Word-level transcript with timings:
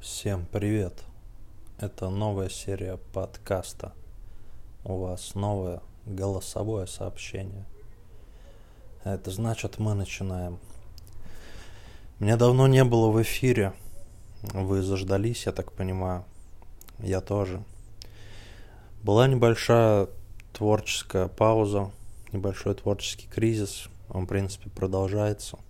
Всем 0.00 0.46
привет! 0.50 1.04
Это 1.78 2.08
новая 2.08 2.48
серия 2.48 2.96
подкаста. 3.12 3.92
У 4.82 4.96
вас 4.96 5.34
новое 5.34 5.82
голосовое 6.06 6.86
сообщение. 6.86 7.66
Это 9.04 9.30
значит, 9.30 9.78
мы 9.78 9.92
начинаем. 9.92 10.58
Меня 12.18 12.38
давно 12.38 12.66
не 12.66 12.82
было 12.82 13.10
в 13.10 13.20
эфире. 13.20 13.74
Вы 14.40 14.80
заждались, 14.80 15.44
я 15.44 15.52
так 15.52 15.70
понимаю. 15.72 16.24
Я 17.00 17.20
тоже. 17.20 17.62
Была 19.02 19.28
небольшая 19.28 20.08
творческая 20.54 21.28
пауза, 21.28 21.90
небольшой 22.32 22.74
творческий 22.74 23.28
кризис. 23.28 23.90
Он, 24.08 24.24
в 24.24 24.28
принципе, 24.28 24.70
продолжается– 24.70 25.58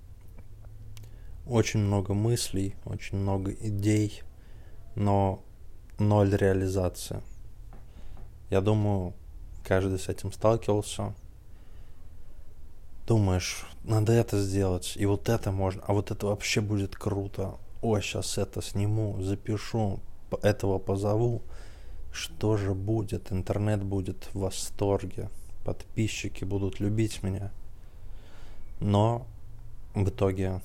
очень 1.47 1.81
много 1.81 2.15
мыслей, 2.15 2.75
очень 2.85 3.19
много 3.19 3.53
идей, 3.53 4.23
но 4.95 5.43
ноль 5.99 6.35
реализации. 6.35 7.23
Я 8.51 8.61
думаю, 8.61 9.15
каждый 9.65 9.99
с 9.99 10.09
этим 10.09 10.33
сталкивался. 10.33 11.15
Думаешь, 13.07 13.67
надо 13.85 14.13
это 14.13 14.41
сделать, 14.41 14.93
и 14.97 15.07
вот 15.07 15.29
это 15.29 15.51
можно, 15.51 15.83
а 15.87 15.93
вот 15.93 16.11
это 16.11 16.27
вообще 16.27 16.61
будет 16.61 16.95
круто. 16.95 17.57
Ой, 17.83 18.03
сейчас 18.03 18.39
это 18.39 18.63
сниму, 18.63 19.21
запишу, 19.21 20.01
этого 20.43 20.79
позову. 20.79 21.43
Что 22.13 22.57
же 22.57 22.75
будет? 22.75 23.33
Интернет 23.33 23.83
будет 23.83 24.29
в 24.33 24.41
восторге, 24.41 25.31
подписчики 25.65 26.45
будут 26.45 26.81
любить 26.81 27.23
меня. 27.23 27.53
Но 28.81 29.27
в 29.95 30.09
итоге 30.09 30.61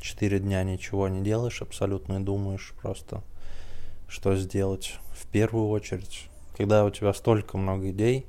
четыре 0.00 0.38
дня 0.38 0.62
ничего 0.62 1.08
не 1.08 1.22
делаешь 1.22 1.62
абсолютно 1.62 2.18
и 2.18 2.24
думаешь 2.24 2.74
просто, 2.80 3.22
что 4.08 4.36
сделать 4.36 4.98
в 5.12 5.26
первую 5.26 5.68
очередь. 5.68 6.28
Когда 6.56 6.84
у 6.84 6.90
тебя 6.90 7.12
столько 7.14 7.56
много 7.56 7.90
идей, 7.90 8.26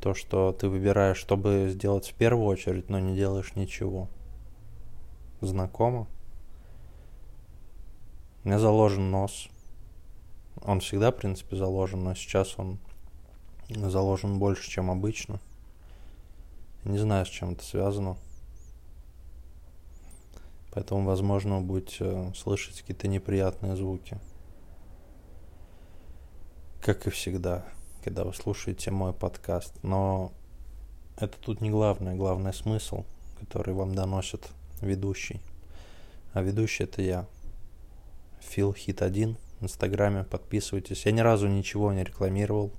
то, 0.00 0.14
что 0.14 0.52
ты 0.52 0.68
выбираешь, 0.68 1.18
чтобы 1.18 1.68
сделать 1.70 2.08
в 2.08 2.14
первую 2.14 2.46
очередь, 2.46 2.88
но 2.88 2.98
не 2.98 3.16
делаешь 3.16 3.54
ничего. 3.56 4.08
Знакомо? 5.40 6.06
У 8.44 8.48
меня 8.48 8.58
заложен 8.58 9.10
нос. 9.10 9.48
Он 10.62 10.80
всегда, 10.80 11.10
в 11.10 11.16
принципе, 11.16 11.56
заложен, 11.56 12.04
но 12.04 12.14
сейчас 12.14 12.54
он 12.58 12.78
заложен 13.68 14.38
больше, 14.38 14.70
чем 14.70 14.90
обычно. 14.90 15.40
Не 16.84 16.98
знаю, 16.98 17.26
с 17.26 17.28
чем 17.28 17.52
это 17.52 17.64
связано. 17.64 18.16
Поэтому, 20.78 21.04
возможно, 21.04 21.58
вы 21.58 21.64
будете 21.64 22.04
э, 22.04 22.32
слышать 22.36 22.82
какие-то 22.82 23.08
неприятные 23.08 23.74
звуки. 23.74 24.16
Как 26.80 27.08
и 27.08 27.10
всегда, 27.10 27.64
когда 28.04 28.22
вы 28.22 28.32
слушаете 28.32 28.92
мой 28.92 29.12
подкаст. 29.12 29.74
Но 29.82 30.30
это 31.16 31.36
тут 31.40 31.60
не 31.60 31.70
главное. 31.70 32.14
Главный 32.14 32.54
смысл, 32.54 33.04
который 33.40 33.74
вам 33.74 33.96
доносит 33.96 34.50
ведущий. 34.80 35.40
А 36.32 36.42
ведущий 36.42 36.84
это 36.84 37.02
я. 37.02 37.26
Фил 38.38 38.72
Хит 38.72 39.02
1 39.02 39.36
в 39.58 39.64
Инстаграме. 39.64 40.22
Подписывайтесь. 40.22 41.06
Я 41.06 41.10
ни 41.10 41.20
разу 41.20 41.48
ничего 41.48 41.92
не 41.92 42.04
рекламировал 42.04 42.70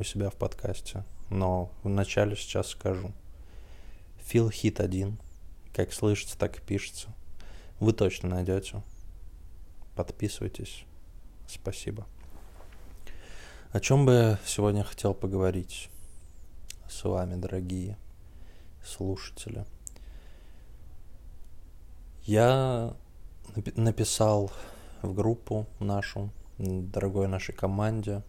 у 0.00 0.02
себя 0.02 0.30
в 0.30 0.34
подкасте. 0.34 1.04
Но 1.30 1.70
вначале 1.84 2.34
сейчас 2.34 2.66
скажу. 2.66 3.12
Фил 4.22 4.50
Хит 4.50 4.80
1 4.80 5.20
как 5.72 5.92
слышится, 5.92 6.36
так 6.36 6.58
и 6.58 6.60
пишется. 6.60 7.14
Вы 7.80 7.92
точно 7.92 8.30
найдете. 8.30 8.82
Подписывайтесь. 9.94 10.84
Спасибо. 11.46 12.06
О 13.70 13.78
чем 13.78 14.04
бы 14.04 14.12
я 14.12 14.38
сегодня 14.44 14.82
хотел 14.82 15.14
поговорить 15.14 15.88
с 16.88 17.04
вами, 17.04 17.36
дорогие 17.36 17.96
слушатели? 18.84 19.64
Я 22.22 22.96
написал 23.76 24.50
в 25.02 25.14
группу 25.14 25.68
нашу, 25.78 26.30
дорогой 26.58 27.28
нашей 27.28 27.54
команде 27.54 28.24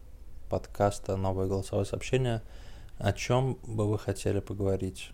подкаста 0.50 1.16
«Новое 1.16 1.48
голосовое 1.48 1.88
сообщение», 1.88 2.44
о 3.00 3.14
чем 3.14 3.56
бы 3.64 3.90
вы 3.90 3.98
хотели 3.98 4.42
поговорить. 4.42 5.10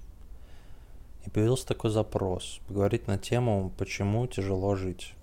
И 1.26 1.30
появился 1.30 1.68
такой 1.68 1.90
запрос, 1.90 2.60
поговорить 2.68 3.08
на 3.08 3.18
тему, 3.18 3.72
почему 3.78 4.28
тяжело 4.28 4.76
жить. 4.76 5.14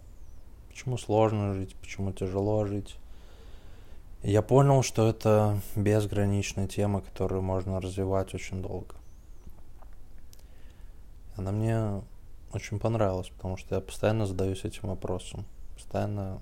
Почему 0.69 0.99
сложно 0.99 1.55
жить, 1.55 1.77
почему 1.77 2.13
тяжело 2.13 2.65
жить. 2.65 2.97
И 4.23 4.31
я 4.31 4.43
понял, 4.43 4.83
что 4.83 5.09
это 5.09 5.61
безграничная 5.77 6.67
тема, 6.67 7.03
которую 7.03 7.43
можно 7.43 7.81
развивать 7.81 8.35
очень 8.35 8.63
долго. 8.63 8.95
Она 11.37 11.51
мне 11.53 12.03
очень 12.53 12.79
понравилась, 12.79 13.29
потому 13.31 13.57
что 13.57 13.77
я 13.77 13.81
постоянно 13.81 14.27
задаюсь 14.27 14.65
этим 14.65 14.89
вопросом. 14.89 15.45
Постоянно 15.75 16.41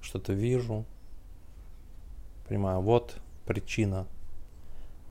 что-то 0.00 0.32
вижу, 0.32 0.84
понимаю, 2.48 2.80
вот 2.80 3.18
причина, 3.44 4.06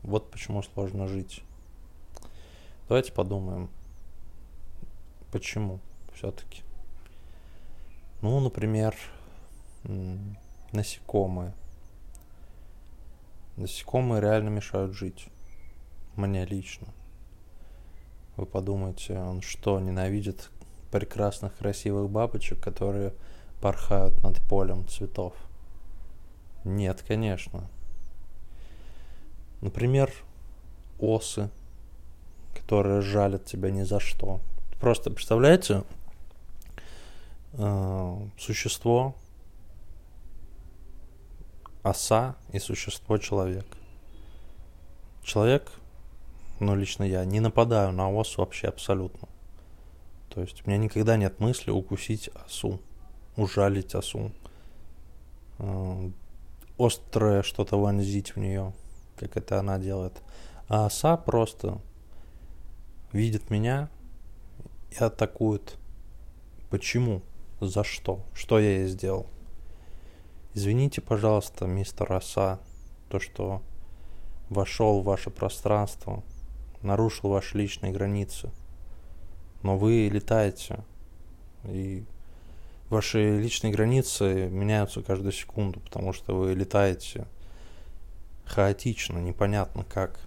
вот 0.04 0.32
почему 0.32 0.64
сложно 0.64 1.08
жить. 1.08 1.45
Давайте 2.88 3.12
подумаем, 3.12 3.72
почему 5.32 5.80
все-таки. 6.14 6.62
Ну, 8.22 8.40
например, 8.40 8.96
насекомые. 10.72 11.56
Насекомые 13.58 14.22
реально 14.22 14.50
мешают 14.50 14.94
жить. 14.94 15.30
Мне 16.16 16.46
лично. 16.46 16.88
Вы 18.38 18.46
подумайте, 18.46 19.18
он 19.18 19.42
что, 19.42 19.80
ненавидит 19.80 20.52
прекрасных, 20.92 21.58
красивых 21.58 22.08
бабочек, 22.12 22.60
которые 22.62 23.14
порхают 23.62 24.22
над 24.22 24.40
полем 24.48 24.88
цветов? 24.88 25.34
Нет, 26.64 27.04
конечно. 27.08 27.68
Например, 29.62 30.14
осы– 31.00 31.50
которые 32.56 33.02
жалят 33.02 33.46
тебя 33.46 33.70
ни 33.70 33.84
за 33.84 34.00
что. 34.00 34.40
Просто 34.80 35.12
представляете, 35.12 35.84
э, 37.54 38.18
существо 38.38 39.16
оса 41.84 42.36
и 42.52 42.60
существо 42.60 43.18
человек. 43.18 43.66
Человек, 45.24 45.72
ну 46.60 46.76
лично 46.76 47.04
я, 47.04 47.24
не 47.26 47.40
нападаю 47.40 47.92
на 47.92 48.08
осу 48.10 48.42
вообще 48.42 48.68
абсолютно. 48.68 49.28
То 50.30 50.42
есть 50.42 50.66
у 50.66 50.70
меня 50.70 50.78
никогда 50.78 51.16
нет 51.18 51.40
мысли 51.40 51.72
укусить 51.72 52.30
осу, 52.46 52.80
ужалить 53.38 53.96
осу, 53.96 54.32
э, 55.60 56.10
острое 56.78 57.44
что-то 57.44 57.80
вонзить 57.80 58.36
в 58.36 58.40
нее, 58.40 58.74
как 59.18 59.38
это 59.38 59.60
она 59.60 59.78
делает. 59.78 60.14
А 60.68 60.88
оса 60.88 61.16
просто 61.18 61.80
видит 63.16 63.50
меня 63.50 63.90
и 64.92 64.98
атакует. 65.02 65.78
Почему? 66.70 67.22
За 67.62 67.86
что? 67.86 68.20
Что 68.34 68.60
я 68.60 68.80
ей 68.80 68.88
сделал? 68.88 69.28
Извините, 70.54 71.00
пожалуйста, 71.00 71.66
мистер 71.66 72.12
Оса, 72.12 72.60
то, 73.10 73.22
что 73.22 73.62
вошел 74.50 75.02
в 75.02 75.06
ваше 75.06 75.30
пространство, 75.30 76.24
нарушил 76.82 77.30
ваши 77.30 77.58
личные 77.58 77.94
границы. 77.94 78.52
Но 79.64 79.78
вы 79.78 80.10
летаете, 80.12 80.84
и 81.64 82.04
ваши 82.90 83.40
личные 83.40 83.72
границы 83.72 84.50
меняются 84.50 85.02
каждую 85.02 85.32
секунду, 85.32 85.80
потому 85.80 86.12
что 86.12 86.36
вы 86.36 86.54
летаете 86.54 87.26
хаотично, 88.46 89.20
непонятно 89.20 89.86
как. 89.86 90.20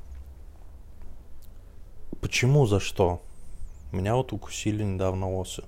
Почему, 2.20 2.66
за 2.66 2.80
что? 2.80 3.22
Меня 3.92 4.16
вот 4.16 4.32
укусили 4.32 4.82
недавно 4.82 5.30
осы. 5.30 5.64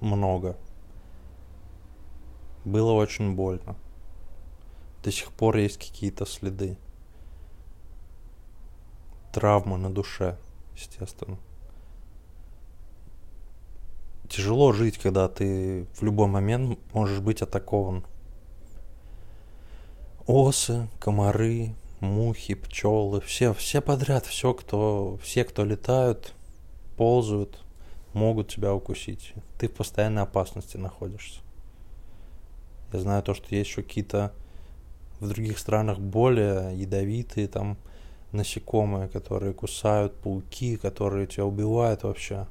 Много. 0.00 0.56
Было 2.64 2.92
очень 2.92 3.34
больно. 3.34 3.76
До 5.02 5.10
сих 5.10 5.32
пор 5.32 5.56
есть 5.56 5.78
какие-то 5.78 6.24
следы. 6.24 6.78
Травмы 9.32 9.76
на 9.76 9.90
душе, 9.90 10.38
естественно. 10.74 11.38
Тяжело 14.28 14.72
жить, 14.72 14.98
когда 14.98 15.28
ты 15.28 15.86
в 15.94 16.02
любой 16.02 16.26
момент 16.26 16.78
можешь 16.92 17.20
быть 17.20 17.42
атакован. 17.42 18.04
Осы, 20.26 20.88
комары, 21.00 21.74
мухи, 22.00 22.54
пчелы, 22.54 23.20
все, 23.20 23.52
все 23.54 23.80
подряд, 23.80 24.26
все, 24.26 24.54
кто, 24.54 25.18
все, 25.22 25.44
кто 25.44 25.64
летают, 25.64 26.34
ползают, 26.96 27.58
могут 28.12 28.48
тебя 28.48 28.74
укусить. 28.74 29.34
Ты 29.58 29.68
в 29.68 29.72
постоянной 29.72 30.22
опасности 30.22 30.76
находишься. 30.76 31.40
Я 32.92 33.00
знаю 33.00 33.22
то, 33.22 33.34
что 33.34 33.54
есть 33.54 33.70
еще 33.70 33.82
какие-то 33.82 34.32
в 35.20 35.28
других 35.28 35.58
странах 35.58 35.98
более 35.98 36.78
ядовитые 36.78 37.48
там 37.48 37.76
насекомые, 38.32 39.08
которые 39.08 39.52
кусают, 39.52 40.14
пауки, 40.16 40.76
которые 40.76 41.26
тебя 41.26 41.44
убивают 41.44 42.02
вообще. 42.02 42.46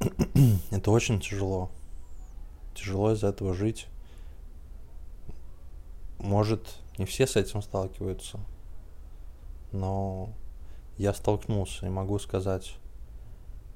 Это 0.70 0.90
очень 0.90 1.20
тяжело. 1.20 1.70
Тяжело 2.74 3.12
из-за 3.12 3.28
этого 3.28 3.54
жить. 3.54 3.86
Может, 6.18 6.66
не 6.98 7.06
все 7.06 7.26
с 7.26 7.36
этим 7.36 7.62
сталкиваются, 7.62 8.40
но 9.72 10.30
я 10.96 11.14
столкнулся 11.14 11.86
и 11.86 11.90
могу 11.90 12.18
сказать 12.18 12.74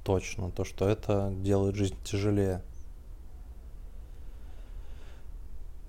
точно 0.04 0.50
то, 0.50 0.64
что 0.64 0.88
это 0.88 1.32
делает 1.36 1.76
жизнь 1.76 1.96
тяжелее. 2.04 2.62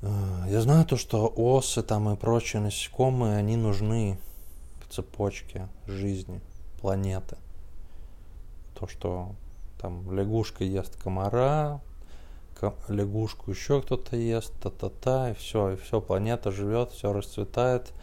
Э, 0.02 0.46
я 0.50 0.62
знаю 0.62 0.86
то, 0.86 0.98
что 0.98 1.32
осы 1.36 1.82
там 1.82 2.10
и 2.14 2.16
прочие 2.16 2.62
насекомые, 2.62 3.38
они 3.38 3.58
нужны 3.58 4.20
в 4.82 4.94
цепочке 4.94 5.68
жизни 5.88 6.42
планеты. 6.80 7.38
То, 8.76 8.88
что 8.88 9.36
там 9.80 10.12
лягушка 10.12 10.64
ест 10.64 11.02
комара, 11.02 11.82
лягушку 12.88 13.52
еще 13.52 13.82
кто-то 13.82 14.16
ест, 14.16 14.54
та-та-та, 14.62 15.32
и 15.32 15.34
все, 15.34 15.72
и 15.72 15.76
все, 15.76 16.02
планета 16.02 16.52
живет, 16.52 16.92
все 16.92 17.12
расцветает. 17.12 17.94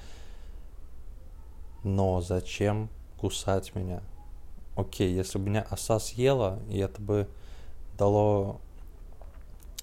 Но 1.84 2.20
зачем 2.20 2.90
кусать 3.18 3.74
меня? 3.74 4.02
Окей, 4.76 5.12
если 5.12 5.38
бы 5.38 5.46
меня 5.46 5.66
оса 5.70 5.98
съела, 5.98 6.58
и 6.68 6.78
это 6.78 7.00
бы 7.00 7.28
дало 7.96 8.60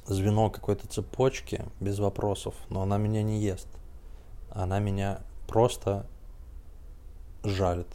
звено 0.06 0.50
какой-то 0.50 0.88
цепочки 0.88 1.66
без 1.80 2.00
вопросов, 2.00 2.56
но 2.70 2.82
она 2.82 2.98
меня 2.98 3.24
не 3.24 3.40
ест. 3.40 3.68
Она 4.52 4.80
меня 4.80 5.22
просто 5.48 6.06
жалит. 7.44 7.90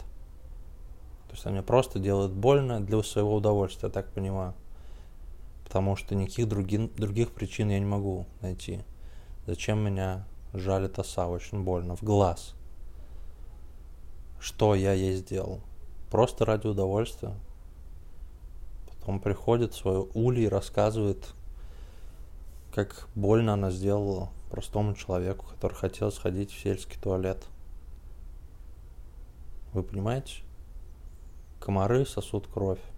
То 1.28 1.32
есть 1.32 1.46
она 1.46 1.55
мне 1.55 1.62
просто 1.62 1.99
делает 1.99 2.32
больно 2.32 2.81
для 2.81 3.02
своего 3.02 3.37
удовольствия, 3.37 3.88
я 3.88 3.93
так 3.93 4.11
понимаю. 4.12 4.55
Потому 5.73 5.97
что 5.97 6.15
никаких 6.15 6.49
других, 6.49 6.95
других 6.97 7.33
причин 7.33 7.71
я 7.71 7.79
не 7.79 7.87
могу 7.87 8.27
найти. 8.43 8.83
Зачем 9.47 9.79
меня 9.83 10.27
жалит 10.53 10.99
оса 10.99 11.29
очень 11.29 11.65
больно, 11.65 11.97
в 11.97 12.03
глаз. 12.03 12.55
Что 14.39 14.75
я 14.75 14.93
ей 14.93 15.17
сделал? 15.17 15.63
Просто 16.11 16.45
ради 16.45 16.67
удовольствия. 16.67 17.35
Потом 18.87 19.19
приходит 19.19 19.73
свою 19.73 20.11
улей 20.13 20.45
и 20.45 20.49
рассказывает, 20.49 21.33
как 22.75 23.09
больно 23.15 23.55
она 23.55 23.71
сделала 23.71 24.29
простому 24.51 24.95
человеку, 24.95 25.47
который 25.47 25.73
хотел 25.73 26.13
сходить 26.13 26.53
в 26.53 26.61
сельский 26.61 27.01
туалет. 27.01 27.47
Вы 29.73 29.83
понимаете? 29.83 30.43
Комары 31.61 32.05
сосут 32.05 32.47
кровь. 32.47 32.92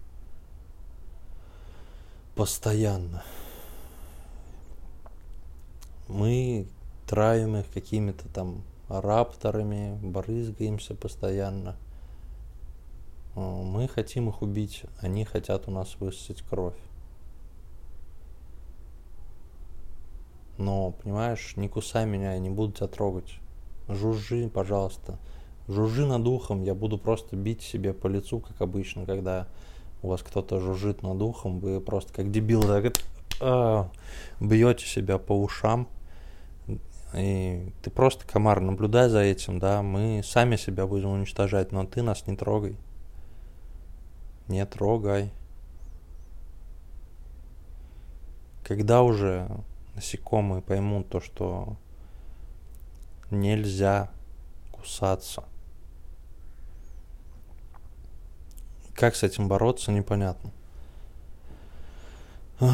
Постоянно. 2.35 3.23
Мы 6.09 6.67
травим 7.07 7.55
их 7.55 7.65
какими-то 7.71 8.27
там 8.27 8.61
рапторами, 8.89 9.97
брызгаемся 10.03 10.95
постоянно. 10.95 11.77
Мы 13.35 13.87
хотим 13.87 14.29
их 14.29 14.41
убить, 14.41 14.83
они 14.99 15.23
хотят 15.25 15.67
у 15.67 15.71
нас 15.71 15.95
высосать 15.99 16.41
кровь. 16.41 16.77
Но, 20.57 20.91
понимаешь, 20.91 21.53
не 21.57 21.67
кусай 21.67 22.05
меня, 22.05 22.33
я 22.33 22.39
не 22.39 22.49
буду 22.49 22.73
тебя 22.73 22.87
трогать. 22.87 23.39
Жужжи, 23.87 24.49
пожалуйста. 24.49 25.19
Жужжи 25.67 26.05
над 26.05 26.27
ухом, 26.27 26.63
я 26.63 26.75
буду 26.75 26.97
просто 26.97 27.35
бить 27.35 27.61
себе 27.61 27.93
по 27.93 28.07
лицу, 28.07 28.39
как 28.39 28.61
обычно, 28.61 29.05
когда 29.05 29.47
у 30.05 30.09
вас 30.09 30.21
кто-то 30.21 30.59
жужжит 30.59 31.01
над 31.01 31.19
ухом, 31.21 31.59
вы 31.59 31.81
просто 31.81 32.13
как 32.13 32.31
дебил 32.31 32.61
так 32.61 32.93
а, 33.41 33.89
бьете 34.39 34.85
себя 34.85 35.17
по 35.17 35.33
ушам. 35.33 35.87
И 37.15 37.71
ты 37.81 37.89
просто, 37.89 38.27
комар, 38.27 38.59
наблюдай 38.59 39.09
за 39.09 39.19
этим, 39.19 39.57
да, 39.57 39.81
мы 39.81 40.21
сами 40.23 40.57
себя 40.57 40.85
будем 40.85 41.09
уничтожать, 41.09 41.71
но 41.71 41.85
ты 41.85 42.01
нас 42.01 42.27
не 42.27 42.35
трогай. 42.35 42.75
Не 44.47 44.65
трогай. 44.65 45.31
Когда 48.63 49.01
уже 49.01 49.49
насекомые 49.95 50.61
поймут 50.61 51.09
то, 51.09 51.19
что 51.19 51.77
нельзя 53.31 54.11
кусаться. 54.71 55.45
Как 58.95 59.15
с 59.15 59.23
этим 59.23 59.47
бороться, 59.49 59.91
непонятно. 59.91 60.51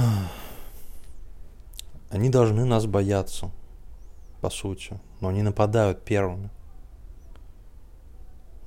Они 2.12 2.30
должны 2.30 2.64
нас 2.66 2.86
бояться, 2.86 3.50
по 4.40 4.50
сути, 4.50 5.00
но 5.20 5.30
они 5.30 5.42
нападают 5.44 6.04
первыми. 6.04 6.50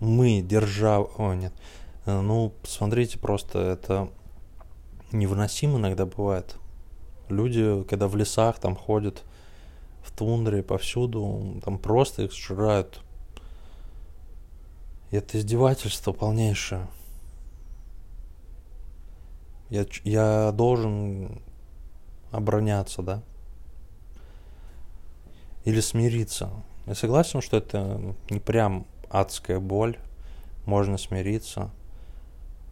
Мы, 0.00 0.40
держава... 0.40 1.10
О, 1.18 1.34
нет. 1.34 1.52
Ну, 2.06 2.52
смотрите, 2.64 3.18
просто 3.18 3.58
это 3.58 4.08
невыносимо 5.12 5.78
иногда 5.78 6.06
бывает. 6.06 6.56
Люди, 7.28 7.84
когда 7.84 8.08
в 8.08 8.16
лесах 8.16 8.58
там 8.58 8.76
ходят, 8.76 9.22
в 10.02 10.10
тундре, 10.10 10.62
повсюду, 10.62 11.60
там 11.64 11.78
просто 11.78 12.22
их 12.22 12.32
сжирают. 12.32 13.02
И 15.10 15.16
это 15.16 15.38
издевательство 15.38 16.12
полнейшее. 16.12 16.88
Я, 19.74 19.86
я 20.04 20.52
должен 20.52 21.42
обороняться, 22.30 23.02
да? 23.02 23.22
Или 25.64 25.80
смириться. 25.80 26.50
Я 26.86 26.94
согласен, 26.94 27.40
что 27.40 27.56
это 27.56 28.14
не 28.30 28.38
прям 28.38 28.86
адская 29.08 29.58
боль. 29.58 29.98
Можно 30.66 30.98
смириться. 30.98 31.70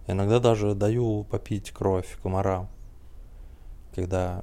Иногда 0.06 0.38
даже 0.38 0.74
даю 0.74 1.24
попить 1.24 1.70
кровь 1.70 2.18
комара 2.22 2.68
когда 3.94 4.42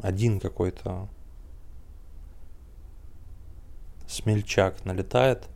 один 0.00 0.38
какой-то 0.38 1.08
смельчак 4.06 4.84
налетает 4.84 5.48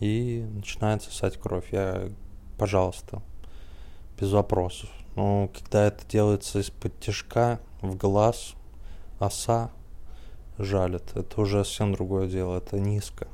и 0.00 0.46
начинает 0.54 1.02
сосать 1.02 1.36
кровь. 1.38 1.68
Я, 1.72 2.10
пожалуйста, 2.56 3.22
без 4.18 4.32
вопросов. 4.32 4.88
Но 5.18 5.48
когда 5.48 5.86
это 5.88 6.06
делается 6.06 6.60
из-под 6.60 7.00
тяжка 7.00 7.58
в 7.82 7.96
глаз, 7.96 8.54
оса 9.18 9.72
жалит, 10.58 11.10
это 11.16 11.40
уже 11.40 11.64
совсем 11.64 11.92
другое 11.92 12.28
дело, 12.28 12.58
это 12.58 12.78
низко. 12.78 13.26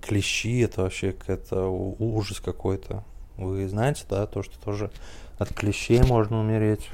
Клещи, 0.00 0.60
это 0.60 0.82
вообще 0.82 1.10
какой-то 1.10 1.66
ужас 1.66 2.38
какой-то. 2.38 3.02
Вы 3.38 3.68
знаете, 3.68 4.04
да, 4.08 4.24
то, 4.28 4.44
что 4.44 4.56
тоже 4.60 4.92
от 5.36 5.52
клещей 5.52 6.00
можно 6.00 6.38
умереть. 6.38 6.88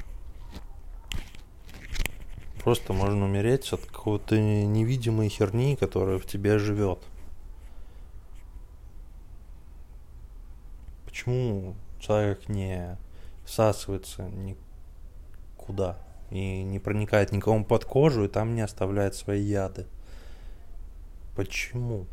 Просто 2.65 2.95
можно 2.95 3.27
умереть 3.27 3.71
от 3.75 3.85
какой-то 3.85 4.41
невидимой 4.41 5.29
херни, 5.29 5.77
которая 5.77 6.19
в 6.19 6.25
тебе 6.25 6.59
живет. 6.59 7.01
Почему 11.05 11.75
человек 12.01 12.49
не 12.49 12.97
всасывается 13.45 14.23
никуда 14.23 15.99
и 16.31 16.63
не 16.63 16.79
проникает 16.79 17.33
никому 17.33 17.65
под 17.65 17.85
кожу 17.85 18.25
и 18.25 18.29
там 18.29 18.55
не 18.55 18.61
оставляет 18.61 19.15
свои 19.15 19.43
яды? 19.43 19.87
Почему? 21.35 22.07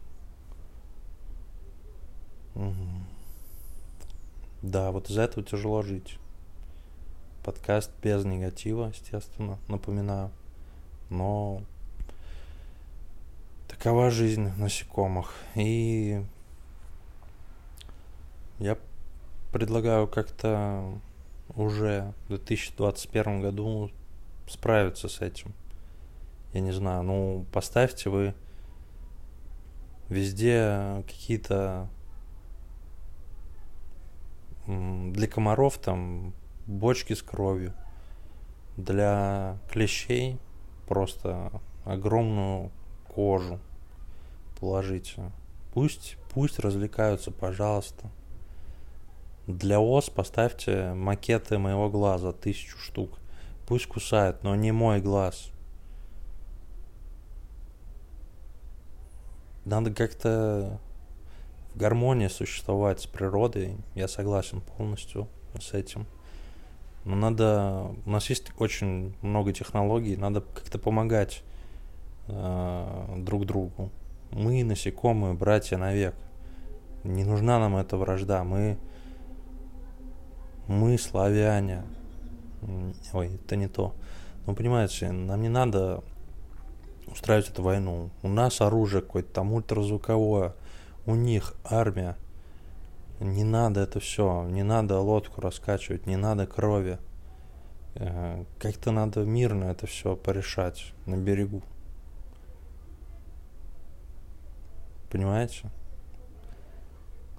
Угу. 2.56 2.74
Да, 4.62 4.92
вот 4.92 5.10
из-за 5.10 5.24
этого 5.24 5.46
тяжело 5.46 5.82
жить. 5.82 6.18
Подкаст 7.44 7.92
без 8.02 8.24
негатива, 8.24 8.88
естественно, 8.88 9.58
напоминаю. 9.68 10.32
Но 11.10 11.62
такова 13.68 14.10
жизнь 14.12 14.52
насекомых. 14.58 15.34
И 15.56 16.24
я 18.60 18.78
предлагаю 19.54 20.08
как-то 20.08 21.00
уже 21.56 22.14
в 22.26 22.30
2021 22.30 23.42
году 23.42 23.92
справиться 24.48 25.08
с 25.08 25.22
этим. 25.22 25.54
Я 26.54 26.62
не 26.62 26.72
знаю, 26.72 27.04
ну 27.04 27.46
поставьте 27.54 28.10
вы 28.10 28.34
везде 30.10 31.04
какие-то 31.08 31.88
для 34.66 35.28
комаров 35.28 35.78
там 35.78 36.34
бочки 36.66 37.14
с 37.14 37.22
кровью. 37.22 37.74
для 38.76 39.60
клещей 39.72 40.40
просто 40.88 41.52
огромную 41.86 42.72
кожу 43.08 43.60
положите. 44.60 45.32
Пусть, 45.74 46.18
пусть 46.34 46.60
развлекаются, 46.60 47.30
пожалуйста. 47.32 48.10
Для 49.48 49.80
ос 49.80 50.10
поставьте 50.10 50.94
макеты 50.94 51.58
моего 51.58 51.90
глаза, 51.90 52.32
тысячу 52.32 52.78
штук. 52.78 53.20
Пусть 53.68 53.88
кусает, 53.88 54.44
но 54.44 54.56
не 54.56 54.72
мой 54.72 55.02
глаз. 55.02 55.52
Надо 59.66 59.94
как-то 59.94 60.80
в 61.74 61.78
гармонии 61.78 62.28
существовать 62.28 63.02
с 63.02 63.06
природой. 63.06 63.78
Я 63.96 64.08
согласен 64.08 64.62
полностью 64.62 65.28
с 65.60 65.74
этим. 65.74 66.06
Но 67.06 67.16
надо... 67.16 67.92
У 68.06 68.10
нас 68.10 68.30
есть 68.30 68.52
очень 68.60 69.14
много 69.22 69.52
технологий, 69.52 70.16
надо 70.16 70.42
как-то 70.42 70.80
помогать 70.80 71.44
э, 72.28 73.16
друг 73.18 73.46
другу. 73.46 73.90
Мы 74.32 74.64
насекомые, 74.64 75.34
братья 75.34 75.78
навек. 75.78 76.16
Не 77.04 77.26
нужна 77.26 77.60
нам 77.60 77.76
эта 77.76 77.98
вражда. 77.98 78.44
Мы, 78.44 78.78
мы 80.68 80.98
славяне. 80.98 81.84
Ой, 83.14 83.36
это 83.36 83.56
не 83.56 83.68
то. 83.68 83.94
Ну, 84.46 84.56
понимаете, 84.56 85.12
нам 85.12 85.42
не 85.42 85.50
надо 85.50 86.04
устраивать 87.08 87.50
эту 87.50 87.64
войну. 87.64 88.10
У 88.22 88.28
нас 88.28 88.62
оружие 88.62 89.02
какое-то 89.02 89.34
там 89.34 89.54
ультразвуковое. 89.54 90.54
У 91.06 91.16
них 91.16 91.54
армия. 91.64 92.18
Не 93.20 93.44
надо 93.44 93.82
это 93.82 94.00
все, 94.00 94.44
не 94.50 94.64
надо 94.64 95.00
лодку 95.00 95.40
раскачивать, 95.40 96.08
не 96.08 96.18
надо 96.18 96.46
крови. 96.46 96.98
Э, 97.96 98.44
как-то 98.60 98.92
надо 98.92 99.24
мирно 99.24 99.66
это 99.66 99.88
все 99.88 100.16
порешать 100.16 100.94
на 101.06 101.16
берегу. 101.16 101.62
Понимаете? 105.10 105.70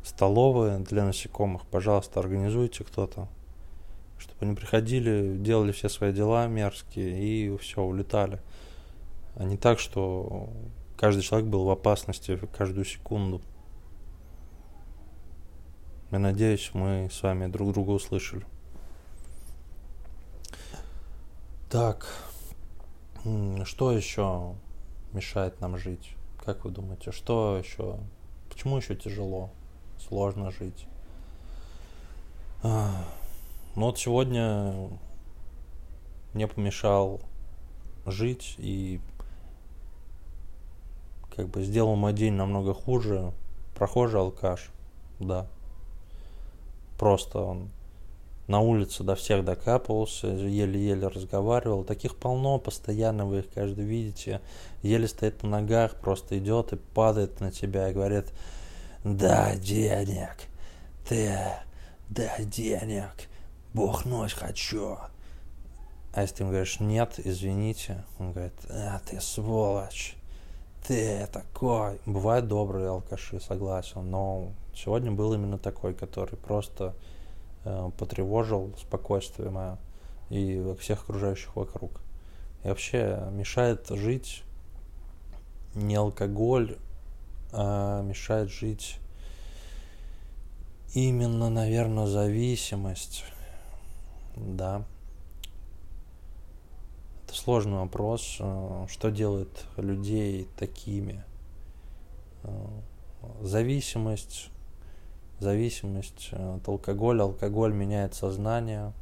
Столовые 0.05 0.81
для 0.81 1.03
насекомых, 1.05 1.65
пожалуйста, 1.65 2.21
организуйте 2.21 2.85
кто-то. 2.85 3.27
Чтобы 4.19 4.45
они 4.45 4.55
приходили, 4.55 5.39
делали 5.39 5.73
все 5.73 5.89
свои 5.89 6.13
дела 6.13 6.47
мерзкие 6.47 7.19
и 7.19 7.57
все, 7.57 7.81
улетали. 7.83 8.39
А 9.37 9.45
не 9.45 9.57
так, 9.57 9.79
что 9.79 10.51
каждый 10.99 11.23
человек 11.23 11.49
был 11.49 11.65
в 11.65 11.71
опасности 11.71 12.39
каждую 12.57 12.85
секунду. 12.85 13.41
Я 16.11 16.19
надеюсь, 16.19 16.71
мы 16.75 17.09
с 17.11 17.23
вами 17.23 17.47
друг 17.47 17.73
друга 17.73 17.93
услышали. 17.93 18.45
Так, 21.71 22.07
что 23.65 23.91
еще 23.91 24.55
мешает 25.13 25.63
нам 25.63 25.79
жить? 25.79 26.15
Как 26.45 26.67
вы 26.67 26.71
думаете, 26.71 27.11
что 27.11 27.57
еще? 27.57 27.99
Почему 28.51 28.77
еще 28.77 28.95
тяжело, 28.95 29.51
сложно 29.99 30.51
жить? 30.51 30.87
А, 32.63 33.05
ну 33.77 33.87
вот 33.87 33.99
сегодня 33.99 34.91
мне 36.33 36.47
помешал 36.47 37.21
жить 38.07 38.55
и 38.59 39.01
как 41.35 41.49
бы 41.49 41.63
сделал 41.63 41.97
мой 41.97 42.13
день 42.13 42.35
намного 42.35 42.75
хуже. 42.75 43.33
Прохожий 43.75 44.21
алкаш, 44.21 44.71
да. 45.19 45.47
Просто 46.99 47.41
он 47.41 47.71
на 48.47 48.61
улице 48.61 49.03
до 49.03 49.15
всех 49.15 49.45
докапывался, 49.45 50.29
еле-еле 50.29 51.09
разговаривал. 51.09 51.83
Таких 51.83 52.17
полно, 52.17 52.59
постоянно 52.59 53.27
вы 53.27 53.41
их 53.41 53.51
каждый 53.53 53.85
видите. 53.85 54.41
Еле 54.83 55.09
стоит 55.09 55.43
на 55.43 55.61
ногах, 55.61 55.97
просто 55.97 56.39
идет 56.39 56.73
и 56.73 56.77
падает 56.77 57.41
на 57.41 57.51
тебя 57.51 57.91
и 57.91 57.95
говорит, 57.95 58.27
да, 59.05 59.55
денег, 59.57 60.49
ты, 61.07 61.39
да, 62.09 62.39
денег, 62.39 63.29
бухнуть 63.75 64.33
хочу. 64.33 64.97
А 66.15 66.23
если 66.23 66.37
ты 66.37 66.43
ему 66.45 66.53
говоришь, 66.53 66.81
нет, 66.81 67.21
извините, 67.23 68.05
он 68.19 68.33
говорит, 68.33 68.55
а, 68.71 69.01
ты 69.05 69.21
сволочь, 69.21 70.17
ты 70.87 71.27
такой. 71.33 72.01
Бывают 72.07 72.49
добрые 72.49 72.89
алкаши, 72.89 73.41
согласен, 73.41 74.11
но 74.11 74.53
сегодня 74.75 75.11
был 75.11 75.35
именно 75.35 75.59
такой, 75.59 75.93
который 75.93 76.37
просто 76.37 76.95
э, 77.65 77.91
потревожил 77.99 78.73
спокойствие 78.79 79.51
мое 79.51 79.77
и 80.31 80.75
всех 80.81 81.03
окружающих 81.03 81.55
вокруг. 81.57 82.01
И 82.63 82.69
вообще 82.69 83.29
мешает 83.33 83.89
жить 83.91 84.45
не 85.75 85.97
алкоголь, 85.97 86.79
а 87.57 88.03
мешает 88.03 88.51
жить 88.51 88.99
именно, 90.95 91.51
наверное, 91.51 92.07
зависимость. 92.07 93.25
Да. 94.37 94.85
Это 97.25 97.35
сложный 97.37 97.79
вопрос. 97.79 98.37
Э, 98.41 98.87
что 98.89 99.11
делает 99.11 99.65
людей 99.77 100.49
такими? 100.57 101.25
Э, 102.43 102.67
зависимость, 103.41 104.51
зависимость 105.39 106.31
от 106.33 106.67
алкоголя. 106.69 107.23
Алкоголь 107.23 107.73
меняет 107.73 108.15
сознание, 108.15 108.93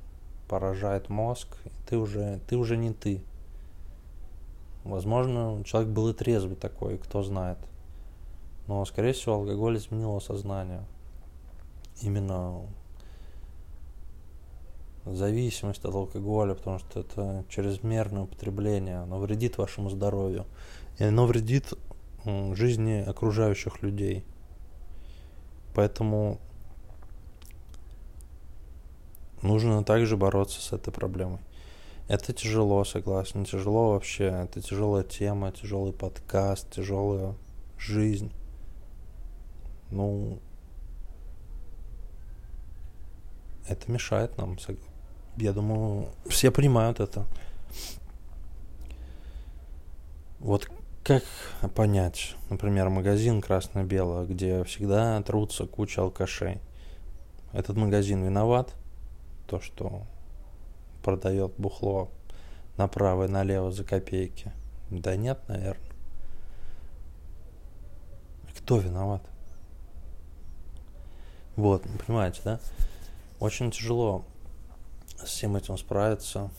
поражает 0.48 1.08
мозг. 1.08 1.48
И 1.64 1.70
ты 1.88 1.96
уже, 1.96 2.40
ты 2.48 2.56
уже 2.56 2.76
не 2.76 2.92
ты. 2.92 3.22
Возможно, 4.84 5.62
человек 5.64 5.90
был 5.90 6.08
и 6.08 6.14
трезвый 6.14 6.56
такой, 6.56 6.98
кто 6.98 7.22
знает. 7.22 7.58
Но, 8.66 8.84
скорее 8.84 9.12
всего, 9.12 9.34
алкоголь 9.36 9.76
изменил 9.76 10.20
сознание. 10.20 10.84
Именно 12.00 12.62
зависимость 15.04 15.84
от 15.84 15.94
алкоголя, 15.94 16.54
потому 16.54 16.78
что 16.78 17.00
это 17.00 17.44
чрезмерное 17.48 18.22
употребление, 18.22 18.98
оно 18.98 19.18
вредит 19.18 19.58
вашему 19.58 19.90
здоровью. 19.90 20.46
И 20.98 21.04
оно 21.04 21.26
вредит 21.26 21.72
жизни 22.24 23.02
окружающих 23.04 23.82
людей. 23.82 24.24
Поэтому 25.74 26.38
нужно 29.42 29.82
также 29.82 30.16
бороться 30.16 30.60
с 30.60 30.72
этой 30.72 30.92
проблемой. 30.92 31.40
Это 32.08 32.32
тяжело, 32.32 32.84
согласен. 32.84 33.44
Тяжело 33.44 33.92
вообще. 33.92 34.24
Это 34.24 34.60
тяжелая 34.60 35.02
тема, 35.02 35.50
тяжелый 35.50 35.92
подкаст, 35.92 36.70
тяжелая 36.70 37.34
жизнь. 37.78 38.32
Ну, 39.92 40.38
это 43.68 43.92
мешает 43.92 44.38
нам. 44.38 44.56
Я 45.36 45.52
думаю, 45.52 46.08
все 46.26 46.50
понимают 46.50 46.98
это. 46.98 47.26
Вот 50.40 50.68
как 51.04 51.24
понять, 51.74 52.36
например, 52.48 52.88
магазин 52.88 53.42
красно-бело, 53.42 54.24
где 54.24 54.64
всегда 54.64 55.20
трутся 55.22 55.66
куча 55.66 56.00
алкашей. 56.00 56.60
Этот 57.52 57.76
магазин 57.76 58.24
виноват, 58.24 58.74
то, 59.46 59.60
что 59.60 60.06
продает 61.04 61.52
бухло 61.58 62.10
направо 62.78 63.26
и 63.26 63.28
налево 63.28 63.70
за 63.70 63.84
копейки. 63.84 64.52
Да 64.90 65.16
нет, 65.16 65.38
наверное. 65.48 65.92
Кто 68.56 68.78
виноват? 68.78 69.22
Вот, 71.56 71.84
понимаете, 72.06 72.40
да? 72.44 72.60
Очень 73.38 73.70
тяжело 73.70 74.24
с 75.18 75.24
всем 75.24 75.56
этим 75.56 75.76
справиться. 75.76 76.50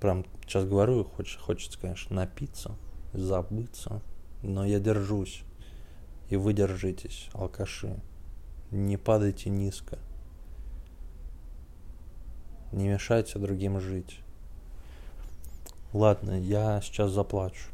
Прям 0.00 0.24
сейчас 0.42 0.64
говорю, 0.64 1.04
хочется, 1.04 1.38
хочется, 1.38 1.78
конечно, 1.78 2.16
напиться, 2.16 2.76
забыться, 3.12 4.02
но 4.42 4.64
я 4.64 4.80
держусь. 4.80 5.42
И 6.28 6.36
вы 6.36 6.52
держитесь, 6.54 7.28
алкаши. 7.32 8.00
Не 8.70 8.96
падайте 8.96 9.50
низко. 9.50 9.98
Не 12.72 12.88
мешайте 12.88 13.38
другим 13.38 13.80
жить. 13.80 14.20
Ладно, 15.92 16.38
я 16.38 16.80
сейчас 16.82 17.12
заплачу. 17.12 17.70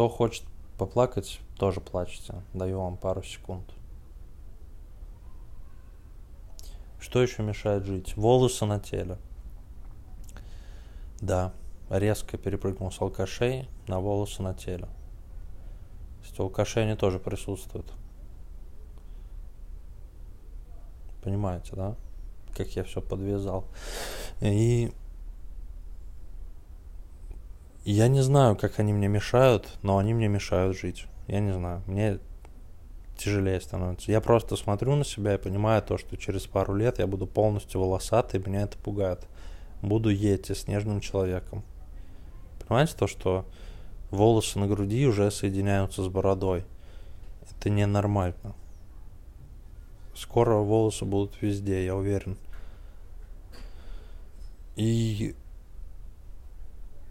Кто 0.00 0.08
хочет 0.08 0.44
поплакать, 0.78 1.40
тоже 1.58 1.82
плачьте. 1.82 2.32
Даю 2.54 2.80
вам 2.80 2.96
пару 2.96 3.22
секунд. 3.22 3.70
Что 6.98 7.20
еще 7.20 7.42
мешает 7.42 7.84
жить? 7.84 8.16
Волосы 8.16 8.64
на 8.64 8.80
теле. 8.80 9.18
Да, 11.20 11.52
резко 11.90 12.38
перепрыгнул 12.38 12.90
с 12.90 12.98
алкашей 12.98 13.68
на 13.88 14.00
волосы 14.00 14.42
на 14.42 14.54
теле. 14.54 14.86
То 14.86 16.24
есть 16.24 16.40
алкаши 16.40 16.80
они 16.80 16.96
тоже 16.96 17.18
присутствуют. 17.18 17.92
Понимаете, 21.22 21.76
да? 21.76 21.94
Как 22.56 22.68
я 22.68 22.84
все 22.84 23.02
подвязал. 23.02 23.66
И 24.40 24.94
я 27.84 28.08
не 28.08 28.22
знаю, 28.22 28.56
как 28.56 28.78
они 28.78 28.92
мне 28.92 29.08
мешают, 29.08 29.68
но 29.82 29.98
они 29.98 30.14
мне 30.14 30.28
мешают 30.28 30.76
жить. 30.76 31.06
Я 31.26 31.40
не 31.40 31.52
знаю. 31.52 31.82
Мне 31.86 32.18
тяжелее 33.16 33.60
становится. 33.60 34.10
Я 34.10 34.20
просто 34.20 34.56
смотрю 34.56 34.96
на 34.96 35.04
себя 35.04 35.34
и 35.34 35.38
понимаю 35.38 35.82
то, 35.82 35.98
что 35.98 36.16
через 36.16 36.46
пару 36.46 36.74
лет 36.74 36.98
я 36.98 37.06
буду 37.06 37.26
полностью 37.26 37.80
волосатый, 37.80 38.42
меня 38.44 38.62
это 38.62 38.78
пугает. 38.78 39.26
Буду 39.82 40.10
Йети, 40.10 40.52
снежным 40.54 41.00
человеком. 41.00 41.62
Понимаете 42.60 42.94
то, 42.96 43.06
что 43.06 43.46
волосы 44.10 44.58
на 44.58 44.66
груди 44.66 45.06
уже 45.06 45.30
соединяются 45.30 46.02
с 46.02 46.08
бородой? 46.08 46.64
Это 47.50 47.70
ненормально. 47.70 48.54
Скоро 50.14 50.56
волосы 50.56 51.04
будут 51.04 51.40
везде, 51.40 51.84
я 51.84 51.96
уверен. 51.96 52.36
И 54.76 55.34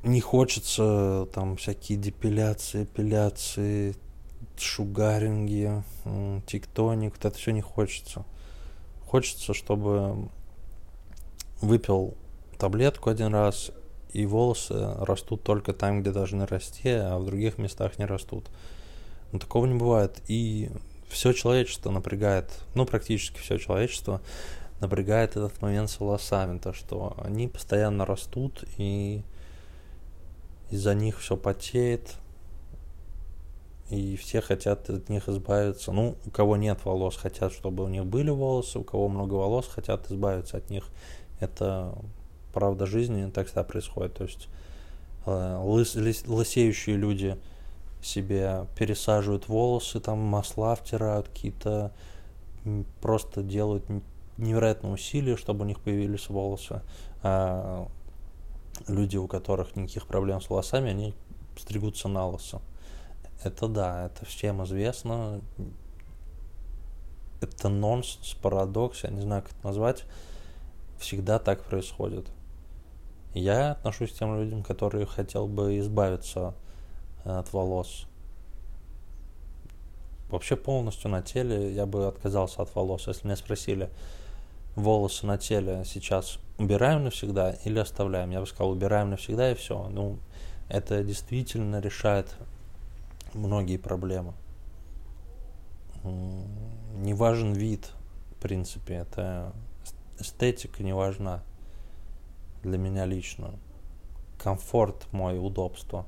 не 0.03 0.21
хочется 0.21 1.27
там 1.33 1.57
всякие 1.57 1.97
депиляции, 1.97 2.83
эпиляции, 2.83 3.95
шугаринги, 4.57 5.83
тиктоник, 6.45 7.13
вот 7.15 7.25
это 7.25 7.37
все 7.37 7.51
не 7.51 7.61
хочется. 7.61 8.25
Хочется, 9.05 9.53
чтобы 9.53 10.29
выпил 11.61 12.15
таблетку 12.57 13.09
один 13.09 13.33
раз, 13.33 13.71
и 14.13 14.25
волосы 14.25 14.95
растут 14.99 15.43
только 15.43 15.73
там, 15.73 16.01
где 16.01 16.11
должны 16.11 16.45
расти, 16.45 16.89
а 16.89 17.17
в 17.17 17.25
других 17.25 17.57
местах 17.57 17.99
не 17.99 18.05
растут. 18.05 18.49
Но 19.31 19.39
такого 19.39 19.65
не 19.65 19.75
бывает. 19.75 20.21
И 20.27 20.71
все 21.09 21.33
человечество 21.33 21.91
напрягает, 21.91 22.51
ну, 22.73 22.85
практически 22.85 23.39
все 23.39 23.57
человечество 23.57 24.21
напрягает 24.79 25.31
этот 25.31 25.61
момент 25.61 25.89
с 25.89 25.99
волосами, 25.99 26.57
то, 26.57 26.73
что 26.73 27.15
они 27.23 27.47
постоянно 27.47 28.05
растут, 28.05 28.63
и 28.77 29.21
из-за 30.69 30.93
них 30.93 31.19
все 31.19 31.35
потеет, 31.35 32.15
и 33.89 34.15
все 34.17 34.41
хотят 34.41 34.89
от 34.89 35.09
них 35.09 35.27
избавиться. 35.27 35.91
Ну, 35.91 36.15
у 36.25 36.29
кого 36.29 36.57
нет 36.57 36.85
волос, 36.85 37.17
хотят, 37.17 37.51
чтобы 37.51 37.83
у 37.83 37.87
них 37.87 38.05
были 38.05 38.29
волосы, 38.29 38.79
у 38.79 38.83
кого 38.83 39.07
много 39.09 39.33
волос, 39.33 39.67
хотят 39.67 40.11
избавиться 40.11 40.57
от 40.57 40.69
них. 40.69 40.85
Это 41.39 41.95
правда 42.53 42.85
жизни, 42.85 43.29
так 43.31 43.47
всегда 43.47 43.63
происходит. 43.63 44.13
То 44.13 44.23
есть 44.25 44.47
э, 45.25 45.61
лыс, 45.63 45.95
лыс, 45.95 46.27
лысеющие 46.27 46.97
люди 46.97 47.37
себе 48.01 48.67
пересаживают 48.77 49.47
волосы, 49.47 49.99
там 49.99 50.19
масла 50.19 50.75
втирают, 50.75 51.27
какие-то 51.27 51.91
просто 53.01 53.41
делают 53.41 53.85
невероятные 54.37 54.93
усилия, 54.93 55.35
чтобы 55.35 55.65
у 55.65 55.67
них 55.67 55.79
появились 55.79 56.29
волосы. 56.29 56.81
А 57.23 57.87
люди, 58.87 59.17
у 59.17 59.27
которых 59.27 59.75
никаких 59.75 60.07
проблем 60.07 60.41
с 60.41 60.49
волосами, 60.49 60.89
они 60.89 61.13
стригутся 61.57 62.07
на 62.07 62.27
лысо. 62.27 62.61
Это 63.43 63.67
да, 63.67 64.05
это 64.07 64.25
всем 64.25 64.63
известно. 64.63 65.41
Это 67.41 67.69
нонсенс, 67.69 68.33
парадокс, 68.41 69.03
я 69.03 69.11
не 69.11 69.21
знаю, 69.21 69.43
как 69.43 69.51
это 69.51 69.67
назвать. 69.67 70.03
Всегда 70.99 71.39
так 71.39 71.63
происходит. 71.63 72.27
Я 73.33 73.71
отношусь 73.71 74.11
к 74.11 74.15
тем 74.15 74.35
людям, 74.37 74.63
которые 74.63 75.05
хотел 75.05 75.47
бы 75.47 75.77
избавиться 75.79 76.53
от 77.23 77.53
волос. 77.53 78.07
Вообще 80.29 80.55
полностью 80.55 81.09
на 81.09 81.21
теле 81.21 81.73
я 81.73 81.85
бы 81.85 82.07
отказался 82.07 82.61
от 82.61 82.75
волос. 82.75 83.07
Если 83.07 83.25
меня 83.25 83.35
спросили, 83.35 83.89
волосы 84.75 85.25
на 85.25 85.37
теле 85.37 85.83
сейчас 85.85 86.39
убираем 86.57 87.03
навсегда 87.03 87.51
или 87.63 87.79
оставляем, 87.79 88.31
я 88.31 88.41
бы 88.41 88.47
сказал, 88.47 88.71
убираем 88.71 89.09
навсегда 89.09 89.51
и 89.51 89.55
все. 89.55 89.87
Ну, 89.89 90.19
это 90.67 91.03
действительно 91.03 91.79
решает 91.79 92.35
многие 93.33 93.77
проблемы. 93.77 94.33
Не 96.03 97.13
важен 97.13 97.53
вид, 97.53 97.91
в 98.31 98.41
принципе, 98.41 98.95
это 98.95 99.53
эстетика 100.19 100.83
не 100.83 100.93
важна 100.93 101.43
для 102.63 102.77
меня 102.77 103.05
лично. 103.05 103.53
Комфорт 104.37 105.11
мой, 105.11 105.37
удобство. 105.37 106.05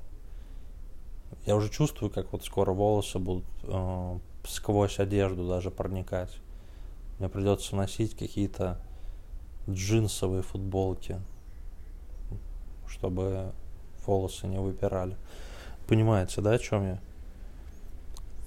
Я 1.45 1.55
уже 1.55 1.69
чувствую, 1.69 2.11
как 2.11 2.31
вот 2.31 2.43
скоро 2.45 2.71
волосы 2.71 3.19
будут 3.19 3.45
э, 3.63 4.19
сквозь 4.45 4.99
одежду 4.99 5.47
даже 5.47 5.71
проникать. 5.71 6.31
Мне 7.21 7.29
придется 7.29 7.75
носить 7.75 8.17
какие-то 8.17 8.81
джинсовые 9.69 10.41
футболки, 10.41 11.21
чтобы 12.87 13.51
волосы 14.07 14.47
не 14.47 14.57
выпирали. 14.57 15.15
Понимаете, 15.87 16.41
да, 16.41 16.53
о 16.53 16.57
чем 16.57 16.83
я? 16.83 16.99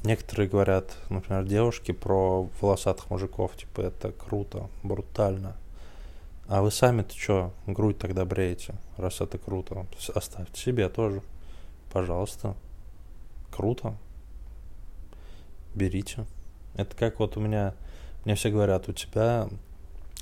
Некоторые 0.02 0.48
говорят, 0.48 0.96
например, 1.08 1.44
девушки 1.44 1.92
про 1.92 2.48
волосатых 2.60 3.10
мужиков, 3.10 3.56
типа 3.56 3.82
это 3.82 4.10
круто, 4.10 4.68
брутально. 4.82 5.56
А 6.48 6.60
вы 6.60 6.72
сами-то 6.72 7.16
что, 7.16 7.52
грудь 7.68 7.98
тогда 7.98 8.24
бреете, 8.24 8.74
раз 8.96 9.20
это 9.20 9.38
круто? 9.38 9.86
Оставьте 10.16 10.60
себе 10.60 10.88
тоже, 10.88 11.22
пожалуйста. 11.92 12.56
Круто. 13.52 13.96
Берите. 15.76 16.26
Это 16.74 16.96
как 16.96 17.20
вот 17.20 17.36
у 17.36 17.40
меня, 17.40 17.76
мне 18.24 18.34
все 18.34 18.50
говорят, 18.50 18.88
у 18.88 18.92
тебя, 18.92 19.48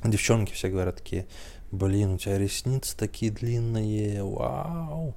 девчонки 0.05 0.53
все 0.53 0.69
говорят 0.69 0.97
такие, 0.97 1.27
блин, 1.71 2.15
у 2.15 2.19
тебя 2.19 2.39
ресницы 2.39 2.97
такие 2.97 3.33
длинные, 3.33 4.23
вау. 4.23 5.15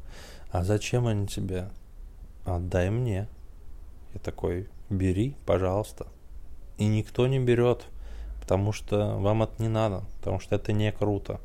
А 0.51 0.63
зачем 0.63 1.07
они 1.07 1.27
тебе? 1.27 1.69
Отдай 2.45 2.89
мне. 2.89 3.27
Я 4.13 4.19
такой, 4.19 4.69
бери, 4.89 5.35
пожалуйста. 5.45 6.07
И 6.77 6.85
никто 6.85 7.27
не 7.27 7.39
берет, 7.39 7.85
потому 8.39 8.71
что 8.71 9.17
вам 9.17 9.43
это 9.43 9.61
не 9.61 9.69
надо, 9.69 10.03
потому 10.19 10.39
что 10.39 10.55
это 10.55 10.71
не 10.71 10.91
круто. 10.91 11.41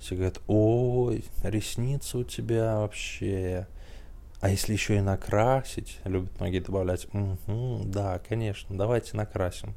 Все 0.00 0.14
говорят, 0.14 0.40
ой, 0.46 1.24
ресницы 1.42 2.18
у 2.18 2.24
тебя 2.24 2.78
вообще. 2.78 3.66
А 4.40 4.48
если 4.48 4.72
еще 4.72 4.96
и 4.96 5.00
накрасить, 5.02 5.98
любят 6.04 6.40
многие 6.40 6.60
добавлять, 6.60 7.06
угу, 7.12 7.82
да, 7.84 8.18
конечно, 8.26 8.74
давайте 8.74 9.16
накрасим, 9.16 9.74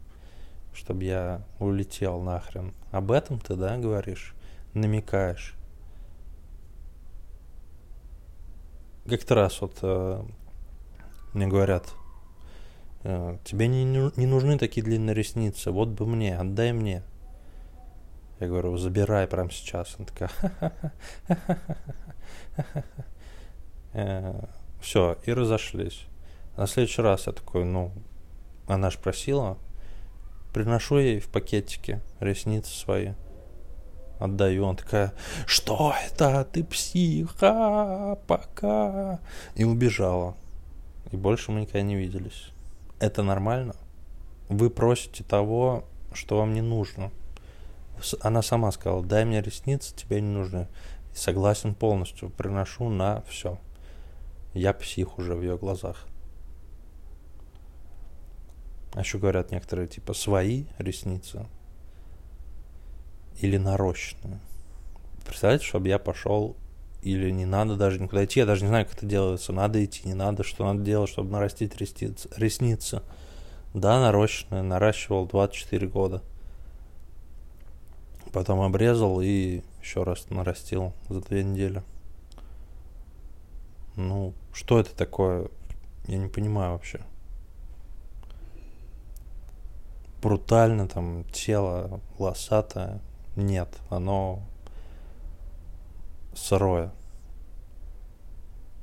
чтобы 0.74 1.04
я 1.04 1.44
улетел 1.60 2.22
нахрен. 2.22 2.74
Об 2.92 3.12
этом 3.12 3.40
ты, 3.40 3.56
да, 3.56 3.78
говоришь, 3.78 4.36
намекаешь. 4.74 5.56
Как-то 9.06 9.36
раз 9.36 9.60
вот 9.62 9.80
э, 9.82 10.24
мне 11.34 11.48
говорят, 11.48 11.94
Э, 13.04 13.38
тебе 13.44 13.68
не, 13.68 13.84
не 14.18 14.26
нужны 14.26 14.58
такие 14.58 14.84
длинные 14.84 15.14
ресницы, 15.14 15.72
вот 15.72 15.90
бы 15.90 16.06
мне, 16.06 16.38
отдай 16.38 16.72
мне. 16.72 17.04
Я 18.40 18.48
говорю, 18.48 18.78
забирай 18.78 19.28
прямо 19.28 19.52
сейчас. 19.52 19.96
Она 19.98 20.08
такая, 20.08 20.32
э, 23.94 24.46
все, 24.82 25.18
и 25.26 25.34
разошлись. 25.34 26.06
На 26.56 26.66
следующий 26.66 27.02
раз 27.02 27.28
я 27.28 27.34
такой, 27.34 27.66
ну, 27.66 27.92
она 28.68 28.90
же 28.90 29.00
просила, 29.00 29.58
приношу 30.54 31.00
ей 31.00 31.20
в 31.20 31.28
пакетике 31.28 32.02
ресницы 32.20 32.72
свои, 32.72 33.14
отдаю. 34.20 34.66
Она 34.66 34.78
такая, 34.78 35.14
что 35.46 35.94
это, 36.06 36.46
ты 36.46 36.64
психа, 36.64 38.20
пока. 38.28 39.20
И 39.56 39.64
убежала. 39.64 40.36
И 41.12 41.18
больше 41.18 41.52
мы 41.52 41.62
никогда 41.62 41.82
не 41.82 41.96
виделись 41.96 42.54
это 43.04 43.22
нормально. 43.22 43.76
Вы 44.48 44.70
просите 44.70 45.26
того, 45.26 45.84
что 46.14 46.38
вам 46.38 46.54
не 46.54 46.62
нужно. 46.62 47.12
Она 48.22 48.42
сама 48.42 48.72
сказала, 48.72 49.04
дай 49.04 49.26
мне 49.26 49.42
ресницы, 49.42 49.94
тебе 49.94 50.22
не 50.22 50.30
нужны. 50.30 50.68
И 51.14 51.18
согласен 51.18 51.76
полностью, 51.76 52.30
приношу 52.30 52.90
на 52.90 53.22
все. 53.28 53.60
Я 54.54 54.74
псих 54.74 55.18
уже 55.18 55.36
в 55.36 55.42
ее 55.42 55.58
глазах. 55.58 56.06
А 58.94 59.00
еще 59.00 59.18
говорят 59.18 59.52
некоторые, 59.52 59.88
типа, 59.88 60.14
свои 60.14 60.66
ресницы 60.78 61.48
или 63.40 63.58
нарощенные. 63.58 64.40
Представляете, 65.26 65.66
чтобы 65.66 65.88
я 65.88 65.98
пошел 65.98 66.56
или 67.02 67.32
не 67.32 67.46
надо 67.46 67.76
даже 67.76 68.00
никуда 68.00 68.24
идти. 68.24 68.40
Я 68.40 68.46
даже 68.46 68.62
не 68.62 68.68
знаю, 68.68 68.86
как 68.86 68.98
это 68.98 69.06
делается. 69.06 69.52
Надо 69.52 69.84
идти, 69.84 70.08
не 70.08 70.14
надо, 70.14 70.44
что 70.44 70.66
надо 70.66 70.84
делать, 70.84 71.10
чтобы 71.10 71.32
нарастить 71.32 71.76
ресницы. 71.78 72.30
ресницы. 72.38 73.02
Да, 73.74 74.00
нарощенные, 74.00 74.62
наращивал 74.62 75.26
24 75.26 75.88
года. 75.88 76.22
Потом 78.32 78.62
обрезал 78.62 79.22
и 79.22 79.62
еще 79.82 80.04
раз 80.04 80.30
нарастил 80.30 80.94
за 81.10 81.22
две 81.22 81.44
недели. 81.44 81.84
Ну, 83.96 84.34
что 84.54 84.80
это 84.80 84.96
такое? 84.96 85.50
Я 86.08 86.18
не 86.18 86.30
понимаю 86.30 86.74
вообще. 86.74 87.02
Брутально, 90.24 90.88
там, 90.88 91.26
тело 91.26 92.00
волосатое. 92.18 93.02
Нет, 93.36 93.70
оно 93.90 94.42
сырое 96.34 96.94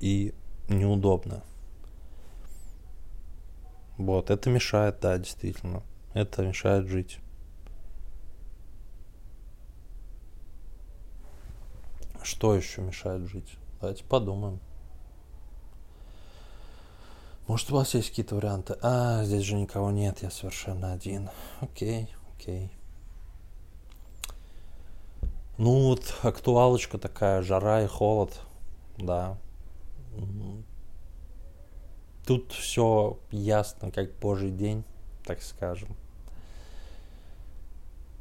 и 0.00 0.34
неудобно. 0.68 1.42
Вот, 3.96 4.30
это 4.30 4.50
мешает, 4.50 5.00
да, 5.00 5.18
действительно. 5.18 5.82
Это 6.14 6.42
мешает 6.42 6.86
жить. 6.86 7.18
Что 12.22 12.54
еще 12.54 12.82
мешает 12.82 13.22
жить? 13.28 13.56
Давайте 13.80 14.04
подумаем. 14.04 14.60
Может, 17.50 17.72
у 17.72 17.74
вас 17.74 17.94
есть 17.94 18.10
какие-то 18.10 18.36
варианты? 18.36 18.76
А, 18.80 19.24
здесь 19.24 19.42
же 19.42 19.56
никого 19.56 19.90
нет, 19.90 20.22
я 20.22 20.30
совершенно 20.30 20.92
один. 20.92 21.30
Окей, 21.60 22.08
окей. 22.36 22.70
Ну 25.58 25.88
вот 25.88 26.14
актуалочка 26.22 26.96
такая, 26.96 27.42
жара 27.42 27.82
и 27.82 27.88
холод, 27.88 28.40
да. 28.98 29.36
Тут 32.24 32.52
все 32.52 33.18
ясно, 33.32 33.90
как 33.90 34.16
божий 34.20 34.52
день, 34.52 34.84
так 35.24 35.42
скажем. 35.42 35.96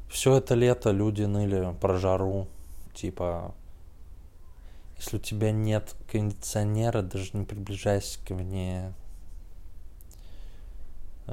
Все 0.08 0.38
это 0.38 0.56
лето 0.56 0.90
люди 0.90 1.22
ныли 1.22 1.72
про 1.80 1.98
жару, 1.98 2.48
типа, 2.94 3.54
если 4.96 5.18
у 5.18 5.20
тебя 5.20 5.52
нет 5.52 5.94
кондиционера, 6.10 7.02
даже 7.02 7.36
не 7.36 7.44
приближайся 7.44 8.18
ко 8.26 8.34
мне. 8.34 8.92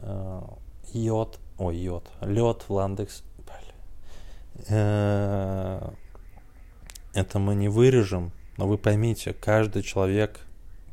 Э, 0.02 0.42
йод, 0.94 1.40
ой, 1.58 1.78
йод, 1.78 2.12
лед 2.22 2.64
в 2.68 2.74
Ландекс, 2.74 3.24
Э, 4.68 5.92
это 7.14 7.40
мы 7.40 7.56
не 7.56 7.70
вырежем, 7.70 8.32
но 8.58 8.68
вы 8.68 8.78
поймите, 8.78 9.34
каждый 9.34 9.84
человек 9.84 10.40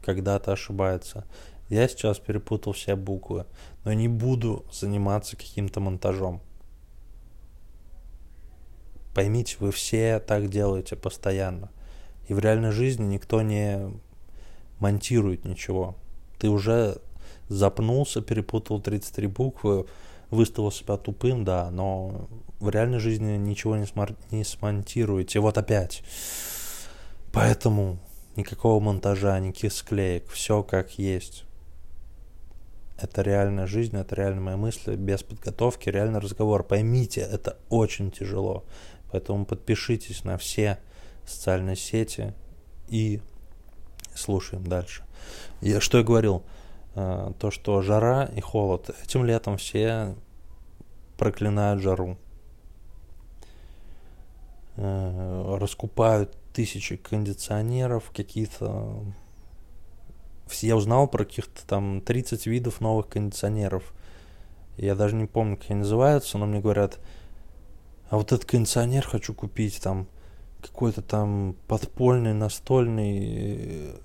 когда-то 0.04 0.52
ошибается. 0.52 1.24
Я 1.68 1.88
сейчас 1.88 2.18
перепутал 2.18 2.72
все 2.72 2.94
буквы, 2.94 3.46
но 3.84 3.92
не 3.92 4.08
буду 4.08 4.64
заниматься 4.70 5.36
каким-то 5.36 5.80
монтажом. 5.80 6.42
Поймите, 9.14 9.56
вы 9.60 9.70
все 9.70 10.18
так 10.18 10.50
делаете 10.50 10.96
постоянно. 10.96 11.70
И 12.28 12.34
в 12.34 12.38
реальной 12.38 12.72
жизни 12.72 13.04
никто 13.04 13.42
не 13.42 13.90
монтирует 14.78 15.44
ничего. 15.44 15.96
Ты 16.38 16.48
уже 16.48 16.98
запнулся, 17.54 18.20
перепутал 18.20 18.80
33 18.80 19.26
буквы, 19.28 19.86
выставил 20.30 20.70
себя 20.70 20.96
тупым, 20.96 21.44
да, 21.44 21.70
но 21.70 22.28
в 22.60 22.68
реальной 22.68 22.98
жизни 22.98 23.36
ничего 23.36 23.76
не, 23.76 23.86
смар- 23.86 24.16
не 24.30 24.44
смонтируете. 24.44 25.40
Вот 25.40 25.58
опять. 25.58 26.02
Поэтому 27.32 27.98
никакого 28.36 28.80
монтажа, 28.80 29.38
никаких 29.38 29.72
склеек. 29.72 30.28
Все 30.28 30.62
как 30.62 30.98
есть. 30.98 31.44
Это 32.96 33.22
реальная 33.22 33.66
жизнь, 33.66 33.96
это 33.96 34.14
реальные 34.14 34.40
мои 34.40 34.56
мысли, 34.56 34.94
без 34.94 35.22
подготовки, 35.22 35.88
реальный 35.88 36.20
разговор. 36.20 36.62
Поймите, 36.62 37.20
это 37.20 37.58
очень 37.68 38.10
тяжело. 38.10 38.64
Поэтому 39.10 39.44
подпишитесь 39.44 40.24
на 40.24 40.38
все 40.38 40.78
социальные 41.26 41.76
сети 41.76 42.34
и 42.88 43.20
слушаем 44.14 44.66
дальше. 44.66 45.02
Я, 45.60 45.80
что 45.80 45.98
я 45.98 46.04
говорил? 46.04 46.44
А, 46.96 47.32
то, 47.38 47.50
что 47.50 47.82
жара 47.82 48.24
и 48.36 48.40
холод. 48.40 48.90
Этим 49.02 49.24
летом 49.24 49.56
все 49.56 50.14
проклинают 51.16 51.82
жару. 51.82 52.16
Э, 54.76 55.56
раскупают 55.60 56.36
тысячи 56.52 56.96
кондиционеров, 56.96 58.10
какие-то... 58.14 59.04
Я 60.60 60.76
узнал 60.76 61.08
про 61.08 61.24
каких-то 61.24 61.66
там 61.66 62.00
30 62.00 62.46
видов 62.46 62.80
новых 62.80 63.08
кондиционеров. 63.08 63.92
Я 64.76 64.94
даже 64.94 65.16
не 65.16 65.26
помню, 65.26 65.56
как 65.56 65.70
они 65.70 65.80
называются, 65.80 66.38
но 66.38 66.46
мне 66.46 66.60
говорят, 66.60 66.98
а 68.10 68.16
вот 68.16 68.32
этот 68.32 68.44
кондиционер 68.44 69.06
хочу 69.06 69.34
купить, 69.34 69.80
там 69.80 70.06
какой-то 70.60 71.02
там 71.02 71.56
подпольный, 71.66 72.34
настольный, 72.34 73.58
э, 73.60 73.96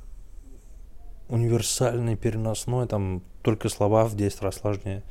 универсальный, 1.30 2.18
переносной, 2.18 2.88
там 2.88 3.24
только 3.44 3.70
слова 3.70 4.06
в 4.06 4.16
10 4.16 4.42
раз 4.42 4.56
сложнее. 4.56 5.04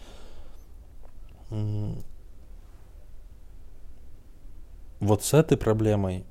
Вот 5.00 5.22
с 5.22 5.33
этой 5.33 5.57
проблемой 5.57 6.24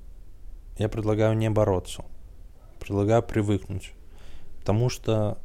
я 0.77 0.89
предлагаю 0.89 1.35
не 1.35 1.49
бороться. 1.49 2.03
Предлагаю 2.79 3.23
привыкнуть. 3.23 3.93
Потому 4.59 4.89
что 4.89 5.39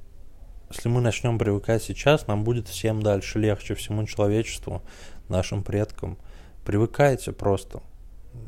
если 0.68 0.88
мы 0.88 1.00
начнем 1.00 1.38
привыкать 1.38 1.82
сейчас, 1.82 2.26
нам 2.26 2.44
будет 2.44 2.68
всем 2.68 3.02
дальше 3.02 3.38
легче, 3.38 3.74
всему 3.74 4.04
человечеству, 4.06 4.82
нашим 5.28 5.62
предкам. 5.62 6.18
Привыкайте 6.64 7.32
просто. 7.32 7.82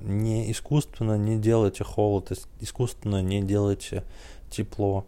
Не 0.03 0.51
искусственно 0.51 1.17
не 1.17 1.39
делайте 1.39 1.85
холод, 1.85 2.33
искусственно 2.61 3.23
не 3.23 3.43
делайте 3.43 4.05
тепло. 4.51 5.07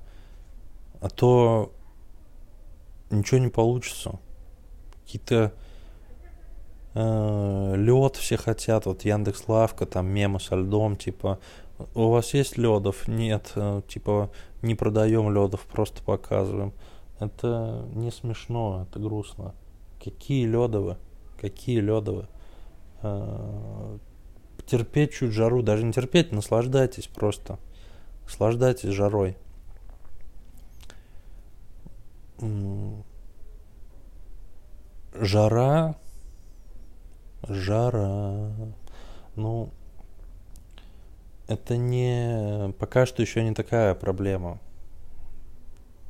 А 1.07 1.09
то 1.09 1.73
ничего 3.11 3.39
не 3.39 3.49
получится. 3.49 4.19
Какие-то 5.05 5.53
э, 6.95 7.75
лед 7.77 8.17
все 8.17 8.37
хотят, 8.37 8.87
вот 8.87 9.05
Яндекс 9.05 9.47
Лавка, 9.47 9.87
там 9.87 10.09
мемы 10.09 10.41
со 10.41 10.57
льдом, 10.57 10.97
типа, 10.97 11.39
у 11.95 12.09
вас 12.09 12.35
есть 12.35 12.59
ледов? 12.59 13.07
Нет, 13.07 13.53
э, 13.55 13.83
типа, 13.87 14.33
не 14.63 14.75
продаем 14.75 15.33
ледов, 15.33 15.61
просто 15.73 16.03
показываем. 16.03 16.73
Это 17.21 17.87
не 17.95 18.11
смешно, 18.11 18.85
это 18.91 18.99
грустно. 18.99 19.55
Какие 20.03 20.45
ледовы? 20.45 20.97
Какие 21.41 21.79
ледовы? 21.79 22.27
Э, 23.03 23.99
терпеть 24.67 25.13
чуть 25.13 25.31
жару, 25.31 25.63
даже 25.63 25.85
не 25.85 25.93
терпеть, 25.93 26.33
наслаждайтесь 26.33 27.07
просто. 27.07 27.61
Наслаждайтесь 28.25 28.89
жарой. 28.89 29.37
Жара 35.15 35.97
Жара. 37.49 38.51
Ну, 39.37 39.71
это 41.47 41.77
не... 41.77 42.73
Пока 42.79 43.07
что 43.07 43.23
еще 43.23 43.45
не 43.45 43.55
такая 43.55 43.95
проблема. 43.95 44.59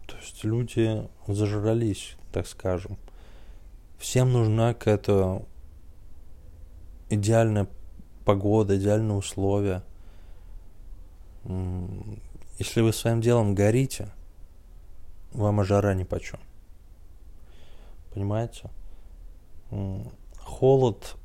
То 0.06 0.16
есть 0.16 0.44
люди 0.44 1.06
зажрались, 1.26 2.16
так 2.32 2.46
скажем. 2.46 2.96
Всем 3.98 4.32
нужна 4.32 4.72
какая-то 4.72 5.44
идеальная 7.10 7.66
погода, 8.24 8.76
идеальные 8.78 9.16
условия. 9.16 9.82
Если 12.58 12.80
вы 12.80 12.92
своим 12.92 13.20
делом 13.20 13.54
горите, 13.54 14.08
вам 15.36 15.60
и 15.60 15.64
жара 15.64 15.94
ни 15.94 16.04
почем. 16.04 16.40
Понимаете? 18.12 18.70
Холод 20.38 21.16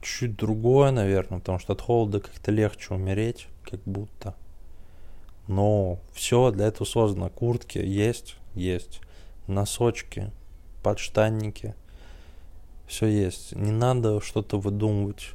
чуть 0.00 0.36
другое, 0.36 0.90
наверное, 0.90 1.38
потому 1.38 1.58
что 1.58 1.74
от 1.74 1.80
холода 1.80 2.20
как-то 2.20 2.50
легче 2.50 2.94
умереть, 2.94 3.46
как 3.62 3.80
будто. 3.84 4.34
Но 5.46 5.98
все 6.12 6.50
для 6.50 6.66
этого 6.66 6.86
создано. 6.86 7.28
Куртки 7.28 7.78
есть, 7.78 8.36
есть. 8.54 9.00
Носочки, 9.46 10.30
подштанники. 10.82 11.74
Все 12.86 13.06
есть. 13.06 13.54
Не 13.54 13.70
надо 13.70 14.20
что-то 14.20 14.58
выдумывать. 14.58 15.30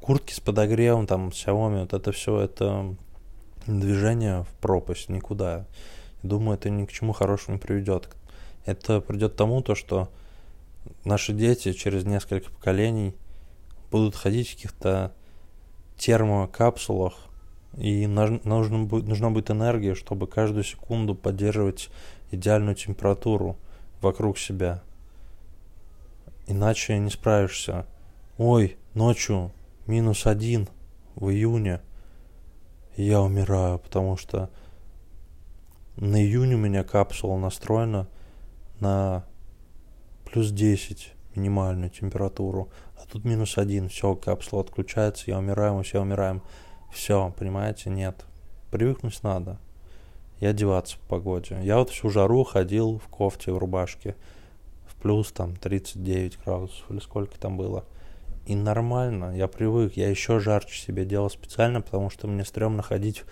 Куртки 0.00 0.32
с 0.32 0.40
подогревом, 0.40 1.06
там, 1.06 1.28
Xiaomi, 1.28 1.80
вот 1.80 1.92
это 1.94 2.12
все, 2.12 2.40
это 2.40 2.94
движение 3.66 4.42
в 4.44 4.48
пропасть, 4.60 5.08
никуда. 5.08 5.66
Думаю, 6.24 6.56
это 6.56 6.70
ни 6.70 6.86
к 6.86 6.90
чему 6.90 7.12
хорошему 7.12 7.58
не 7.58 7.60
приведет. 7.60 8.08
Это 8.64 9.02
придет 9.02 9.34
к 9.34 9.36
тому, 9.36 9.60
то, 9.60 9.74
что 9.74 10.08
наши 11.04 11.34
дети 11.34 11.74
через 11.74 12.06
несколько 12.06 12.50
поколений 12.50 13.14
будут 13.90 14.16
ходить 14.16 14.48
в 14.48 14.54
каких-то 14.54 15.12
термокапсулах, 15.98 17.14
и 17.76 18.06
нужно 18.06 18.84
будет, 18.84 19.06
нужна 19.06 19.28
будет 19.28 19.50
энергия, 19.50 19.94
чтобы 19.94 20.26
каждую 20.26 20.64
секунду 20.64 21.14
поддерживать 21.14 21.90
идеальную 22.30 22.74
температуру 22.74 23.58
вокруг 24.00 24.38
себя. 24.38 24.82
Иначе 26.46 26.98
не 26.98 27.10
справишься. 27.10 27.86
Ой, 28.38 28.78
ночью 28.94 29.52
минус 29.86 30.24
один 30.24 30.68
в 31.16 31.28
июне. 31.28 31.82
я 32.96 33.20
умираю, 33.20 33.78
потому 33.78 34.16
что 34.16 34.48
на 35.96 36.22
июнь 36.22 36.54
у 36.54 36.58
меня 36.58 36.84
капсула 36.84 37.38
настроена 37.38 38.08
на 38.80 39.24
плюс 40.24 40.50
10 40.50 41.12
минимальную 41.36 41.90
температуру, 41.90 42.68
а 42.96 43.06
тут 43.10 43.24
минус 43.24 43.58
один, 43.58 43.88
все, 43.88 44.14
капсула 44.14 44.62
отключается, 44.62 45.24
я 45.28 45.38
умираю, 45.38 45.74
мы 45.74 45.82
все 45.82 46.00
умираем. 46.00 46.42
Все, 46.92 47.34
понимаете, 47.36 47.90
нет. 47.90 48.24
Привыкнуть 48.70 49.20
надо 49.22 49.58
и 50.40 50.46
одеваться 50.46 50.96
по 50.98 51.16
погоде. 51.16 51.58
Я 51.62 51.78
вот 51.78 51.90
всю 51.90 52.10
жару 52.10 52.44
ходил 52.44 52.98
в 52.98 53.08
кофте, 53.08 53.52
в 53.52 53.58
рубашке, 53.58 54.14
в 54.86 54.94
плюс 54.96 55.32
там 55.32 55.56
39 55.56 56.38
градусов 56.44 56.90
или 56.90 57.00
сколько 57.00 57.38
там 57.38 57.56
было. 57.56 57.84
И 58.46 58.54
нормально, 58.54 59.36
я 59.36 59.48
привык, 59.48 59.94
я 59.94 60.08
еще 60.08 60.38
жарче 60.38 60.78
себе 60.78 61.04
делал 61.04 61.30
специально, 61.30 61.80
потому 61.80 62.10
что 62.10 62.26
мне 62.26 62.44
стрёмно 62.44 62.82
ходить 62.82 63.24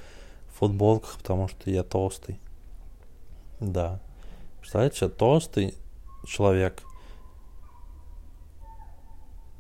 в 0.49 0.59
футболках, 0.59 1.19
потому 1.19 1.49
что 1.49 1.71
я 1.71 1.83
толстый. 1.83 2.39
Да. 3.63 4.01
Представляете, 4.59 5.09
толстый 5.09 5.77
человек, 6.27 6.83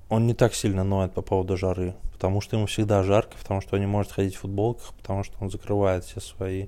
он 0.09 0.27
не 0.27 0.35
так 0.35 0.55
сильно 0.55 0.83
ноет 0.83 1.15
по 1.15 1.23
поводу 1.23 1.57
жары, 1.57 1.95
потому 2.12 2.41
что 2.41 2.57
ему 2.57 2.67
всегда 2.67 3.05
жарко, 3.05 3.37
потому 3.38 3.61
что 3.61 3.77
он 3.77 3.81
не 3.81 3.87
может 3.87 4.11
ходить 4.11 4.35
в 4.35 4.41
футболках, 4.41 4.93
потому 4.95 5.23
что 5.23 5.37
он 5.41 5.51
закрывает 5.51 6.05
все 6.05 6.21
свои 6.21 6.67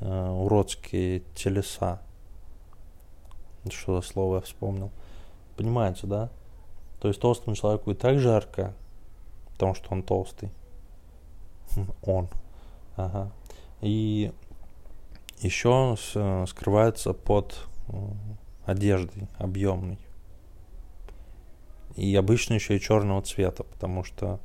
э, 0.00 0.28
уродские 0.30 1.20
телеса. 1.34 2.00
Что 3.68 4.00
за 4.00 4.06
слово 4.06 4.36
я 4.36 4.40
вспомнил. 4.40 4.90
Понимаете, 5.58 6.06
да? 6.06 6.30
То 7.00 7.08
есть 7.08 7.20
толстому 7.20 7.54
человеку 7.54 7.90
и 7.90 7.94
так 7.94 8.18
жарко, 8.18 8.74
потому 9.52 9.74
что 9.74 9.90
он 9.90 10.02
толстый. 10.02 10.50
Он. 12.02 12.28
Ага. 12.96 13.30
И 13.82 14.32
еще 15.40 15.96
скрывается 16.46 17.12
под 17.12 17.66
одеждой 18.64 19.28
объемной. 19.38 19.98
И 21.96 22.14
обычно 22.14 22.54
еще 22.54 22.76
и 22.76 22.80
черного 22.80 23.22
цвета, 23.22 23.64
потому 23.64 24.04
что, 24.04 24.40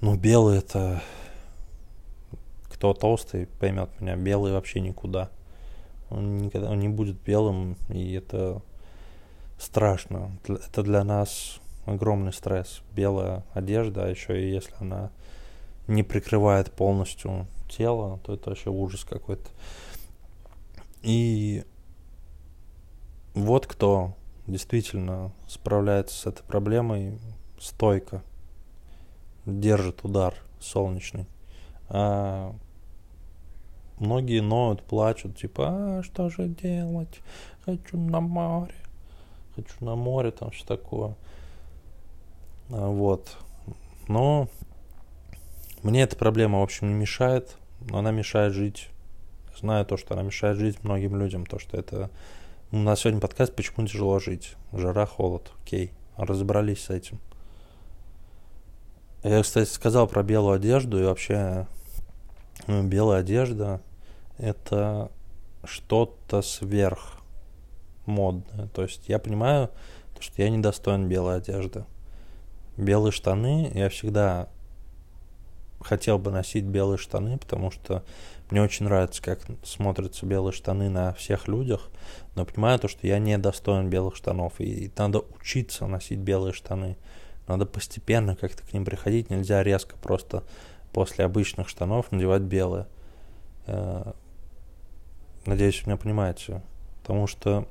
ну, 0.00 0.16
белый 0.16 0.58
это... 0.58 1.02
Кто 2.70 2.92
толстый, 2.92 3.46
поймет 3.46 3.88
меня, 4.00 4.16
белый 4.16 4.52
вообще 4.52 4.80
никуда. 4.80 5.30
Он 6.10 6.36
никогда 6.36 6.70
он 6.70 6.78
не 6.78 6.90
будет 6.90 7.18
белым, 7.22 7.78
и 7.88 8.12
это 8.12 8.60
страшно. 9.58 10.38
Это 10.46 10.82
для 10.82 11.02
нас 11.02 11.58
огромный 11.86 12.34
стресс. 12.34 12.82
Белая 12.94 13.44
одежда, 13.54 14.04
а 14.04 14.10
еще 14.10 14.40
и 14.40 14.52
если 14.52 14.74
она 14.78 15.10
не 15.86 16.02
прикрывает 16.02 16.70
полностью 16.70 17.46
тело, 17.68 18.18
то 18.24 18.34
это 18.34 18.50
вообще 18.50 18.70
ужас 18.70 19.04
какой-то. 19.04 19.48
И 21.02 21.64
вот 23.34 23.66
кто 23.66 24.14
действительно 24.46 25.32
справляется 25.48 26.16
с 26.16 26.26
этой 26.26 26.42
проблемой 26.44 27.18
стойко, 27.58 28.22
держит 29.44 30.04
удар 30.04 30.34
солнечный. 30.60 31.26
А 31.88 32.54
многие 33.98 34.40
ноют, 34.40 34.82
плачут, 34.82 35.36
типа, 35.36 35.98
а 35.98 36.02
что 36.02 36.28
же 36.28 36.48
делать? 36.48 37.20
Хочу 37.64 37.98
на 37.98 38.20
море. 38.20 38.74
Хочу 39.54 39.84
на 39.84 39.94
море, 39.94 40.30
там 40.30 40.50
все 40.50 40.66
такое. 40.66 41.14
А, 42.70 42.88
вот. 42.88 43.36
Но 44.08 44.48
мне 45.86 46.02
эта 46.02 46.16
проблема, 46.16 46.58
в 46.58 46.62
общем, 46.64 46.88
не 46.88 46.94
мешает. 46.94 47.56
Но 47.80 47.98
она 47.98 48.10
мешает 48.10 48.52
жить. 48.52 48.88
Знаю 49.56 49.86
то, 49.86 49.96
что 49.96 50.14
она 50.14 50.24
мешает 50.24 50.58
жить 50.58 50.82
многим 50.82 51.16
людям. 51.16 51.46
То, 51.46 51.60
что 51.60 51.76
это 51.76 52.10
у 52.72 52.78
нас 52.78 53.00
сегодня 53.00 53.20
подкаст 53.20 53.54
«Почему 53.54 53.86
тяжело 53.86 54.18
жить?» 54.18 54.56
Жара, 54.72 55.06
холод. 55.06 55.52
Окей. 55.62 55.92
Разобрались 56.16 56.84
с 56.84 56.90
этим. 56.90 57.20
Я, 59.22 59.40
кстати, 59.42 59.68
сказал 59.68 60.08
про 60.08 60.24
белую 60.24 60.56
одежду. 60.56 61.00
И 61.00 61.04
вообще 61.04 61.68
ну, 62.66 62.82
белая 62.82 63.20
одежда– 63.20 63.80
это 64.38 65.12
что-то 65.62 66.42
сверх 66.42 67.20
модное. 68.06 68.66
То 68.68 68.82
есть 68.82 69.08
я 69.08 69.20
понимаю, 69.20 69.70
что 70.18 70.42
я 70.42 70.50
недостоин 70.50 71.08
белой 71.08 71.36
одежды. 71.36 71.84
Белые 72.76 73.12
штаны 73.12 73.70
я 73.72 73.88
всегда 73.88 74.48
хотел 75.80 76.18
бы 76.18 76.30
носить 76.30 76.64
белые 76.64 76.98
штаны, 76.98 77.38
потому 77.38 77.70
что 77.70 78.02
мне 78.50 78.62
очень 78.62 78.84
нравится, 78.84 79.22
как 79.22 79.40
смотрятся 79.64 80.24
белые 80.24 80.52
штаны 80.52 80.88
на 80.88 81.12
всех 81.14 81.48
людях, 81.48 81.88
но 82.34 82.44
понимаю 82.44 82.78
то, 82.78 82.88
что 82.88 83.06
я 83.06 83.18
не 83.18 83.36
достоин 83.38 83.90
белых 83.90 84.16
штанов, 84.16 84.60
и 84.60 84.90
надо 84.96 85.22
учиться 85.38 85.86
носить 85.86 86.18
белые 86.18 86.52
штаны. 86.52 86.96
Надо 87.48 87.66
постепенно 87.66 88.36
как-то 88.36 88.64
к 88.64 88.72
ним 88.72 88.84
приходить, 88.84 89.30
нельзя 89.30 89.62
резко 89.62 89.96
просто 89.96 90.42
после 90.92 91.24
обычных 91.24 91.68
штанов 91.68 92.10
надевать 92.10 92.42
белые. 92.42 92.86
Э, 93.66 94.12
надеюсь, 95.44 95.82
вы 95.82 95.90
меня 95.90 95.96
понимаете. 95.96 96.62
Потому 97.02 97.26
что 97.26 97.68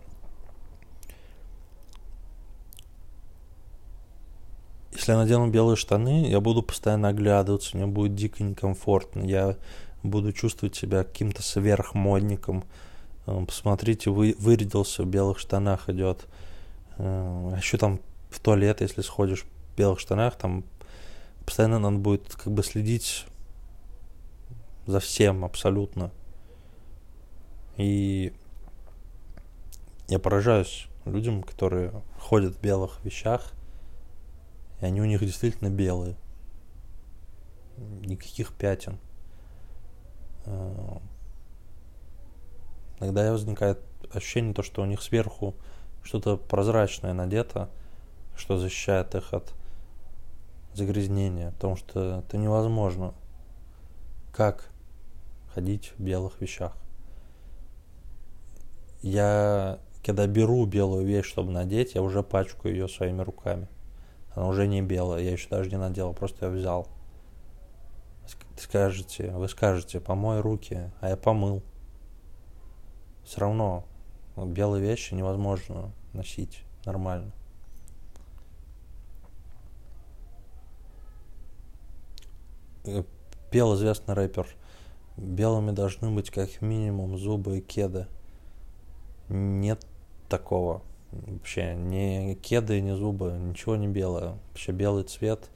если 4.95 5.11
я 5.11 5.17
надену 5.17 5.49
белые 5.49 5.75
штаны, 5.75 6.27
я 6.27 6.39
буду 6.39 6.61
постоянно 6.61 7.09
оглядываться, 7.09 7.77
мне 7.77 7.85
будет 7.85 8.15
дико 8.15 8.43
некомфортно. 8.43 9.23
Я 9.23 9.57
буду 10.03 10.31
чувствовать 10.33 10.75
себя 10.75 11.03
каким-то 11.03 11.41
сверхмодником. 11.41 12.63
Э, 13.25 13.43
посмотрите, 13.45 14.09
вы, 14.09 14.35
вырядился 14.39 15.03
в 15.03 15.07
белых 15.07 15.39
штанах 15.39 15.89
идет. 15.89 16.25
Э, 16.97 17.51
а 17.53 17.57
еще 17.57 17.77
там 17.77 17.99
в 18.29 18.39
туалет, 18.39 18.81
если 18.81 19.01
сходишь 19.01 19.43
в 19.43 19.77
белых 19.77 19.99
штанах, 19.99 20.35
там 20.37 20.63
постоянно 21.45 21.79
надо 21.79 21.97
будет 21.97 22.33
как 22.33 22.53
бы 22.53 22.63
следить 22.63 23.25
за 24.85 24.99
всем 24.99 25.45
абсолютно. 25.45 26.11
И 27.77 28.33
я 30.07 30.19
поражаюсь 30.19 30.87
людям, 31.05 31.43
которые 31.43 31.91
ходят 32.19 32.55
в 32.55 32.61
белых 32.61 33.03
вещах, 33.03 33.51
и 34.81 34.85
они 34.85 35.01
у 35.01 35.05
них 35.05 35.21
действительно 35.21 35.69
белые. 35.69 36.15
Никаких 37.77 38.53
пятен. 38.53 38.99
Э, 40.45 40.97
иногда 42.99 43.31
возникает 43.31 43.79
ощущение, 44.13 44.53
то, 44.53 44.63
что 44.63 44.81
у 44.81 44.85
них 44.85 45.01
сверху 45.01 45.55
что-то 46.03 46.37
прозрачное 46.37 47.13
надето, 47.13 47.69
что 48.35 48.57
защищает 48.57 49.15
их 49.15 49.33
от 49.33 49.53
загрязнения, 50.73 51.51
потому 51.51 51.75
что 51.75 52.19
это 52.19 52.37
невозможно. 52.37 53.13
Как 54.33 54.69
ходить 55.53 55.93
в 55.97 56.03
белых 56.03 56.41
вещах? 56.41 56.75
Я, 59.01 59.79
когда 60.03 60.27
беру 60.27 60.65
белую 60.65 61.05
вещь, 61.05 61.25
чтобы 61.25 61.51
надеть, 61.51 61.95
я 61.95 62.01
уже 62.01 62.23
пачкаю 62.23 62.73
ее 62.73 62.87
своими 62.87 63.21
руками. 63.21 63.67
Она 64.35 64.47
уже 64.47 64.67
не 64.67 64.81
белая, 64.81 65.23
я 65.23 65.31
еще 65.31 65.49
даже 65.49 65.69
не 65.69 65.77
надел, 65.77 66.13
просто 66.13 66.45
я 66.45 66.51
взял 66.51 66.87
скажете, 68.57 69.31
вы 69.31 69.47
скажете, 69.49 69.99
помой 69.99 70.41
руки, 70.41 70.91
а 71.01 71.09
я 71.09 71.17
помыл. 71.17 71.63
Все 73.23 73.41
равно 73.41 73.85
белые 74.35 74.81
вещи 74.81 75.13
невозможно 75.13 75.91
носить 76.13 76.63
нормально. 76.85 77.31
Э, 82.85 83.03
пел 83.51 83.75
известный 83.75 84.13
рэпер. 84.13 84.47
Белыми 85.17 85.71
должны 85.71 86.11
быть 86.11 86.29
как 86.29 86.61
минимум 86.61 87.17
зубы 87.17 87.57
и 87.57 87.61
кеды. 87.61 88.07
Нет 89.29 89.85
такого. 90.29 90.81
Вообще, 91.27 91.75
ни 91.75 92.33
кеды, 92.35 92.81
ни 92.81 92.91
зубы, 92.91 93.31
ничего 93.31 93.75
не 93.75 93.87
белое. 93.87 94.37
Вообще 94.49 94.71
белый 94.71 95.03
цвет. 95.03 95.49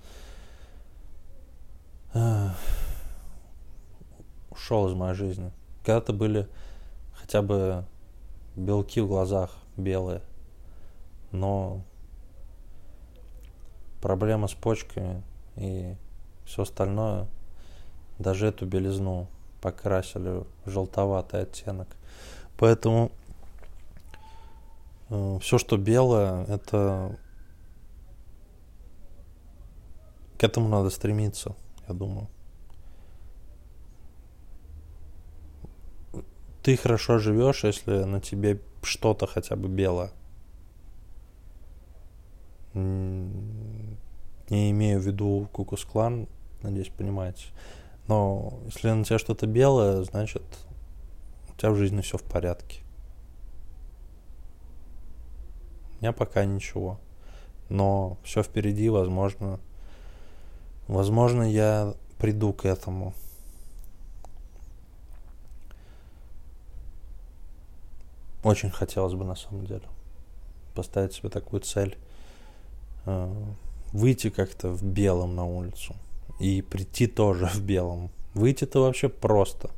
Ушел 4.50 4.88
из 4.88 4.94
моей 4.94 5.16
жизни. 5.16 5.52
Когда-то 5.86 6.14
были 6.14 6.48
хотя 7.14 7.42
бы 7.42 7.86
белки 8.56 9.00
в 9.02 9.08
глазах 9.08 9.56
белые, 9.78 10.22
но 11.32 11.82
проблема 14.02 14.48
с 14.48 14.54
почками 14.54 15.24
и 15.56 15.96
все 16.46 16.64
остальное, 16.64 17.28
даже 18.18 18.48
эту 18.48 18.66
белизну 18.66 19.28
покрасили 19.62 20.44
в 20.66 20.70
желтоватый 20.70 21.44
оттенок. 21.44 21.88
Поэтому 22.58 23.12
все, 25.10 25.58
что 25.58 25.78
белое, 25.78 26.46
это 26.46 27.18
к 30.38 30.44
этому 30.44 30.70
надо 30.70 30.90
стремиться, 30.90 31.56
я 31.88 31.94
думаю. 31.94 32.30
ты 36.70 36.78
хорошо 36.78 37.18
живешь, 37.18 37.64
если 37.64 38.04
на 38.04 38.22
тебе 38.22 38.62
что-то 38.84 39.26
хотя 39.26 39.56
бы 39.56 39.68
белое. 39.68 40.12
Не 42.76 44.72
имею 44.72 45.00
в 45.00 45.04
виду 45.04 45.50
Кукус-клан, 45.52 46.28
надеюсь, 46.62 46.90
понимаете. 46.90 47.46
Но 48.08 48.60
если 48.66 48.92
на 48.92 49.04
тебя 49.04 49.18
что-то 49.20 49.48
белое, 49.48 50.04
значит, 50.04 50.44
у 51.52 51.58
тебя 51.58 51.72
в 51.72 51.76
жизни 51.76 52.02
все 52.02 52.18
в 52.18 52.24
порядке. 52.24 52.82
У 56.00 56.04
меня 56.04 56.14
пока 56.14 56.46
ничего. 56.46 57.00
Но 57.68 58.18
все 58.24 58.42
впереди, 58.42 58.90
возможно. 58.90 59.60
Возможно, 60.88 61.44
я 61.44 61.94
приду 62.18 62.54
к 62.54 62.66
этому. 62.66 63.14
Очень 68.44 68.70
хотелось 68.70 69.14
бы 69.14 69.26
на 69.26 69.36
самом 69.36 69.66
деле 69.66 69.84
поставить 70.74 71.14
себе 71.14 71.30
такую 71.30 71.60
цель 71.60 71.98
э, 73.06 73.34
выйти 73.92 74.30
как-то 74.30 74.70
в 74.70 74.82
белом 74.82 75.36
на 75.36 75.46
улицу 75.46 75.94
и 76.40 76.62
прийти 76.62 77.08
тоже 77.08 77.48
в 77.48 77.62
белом. 77.62 78.10
Выйти-то 78.34 78.82
вообще 78.82 79.10
просто. 79.10 79.72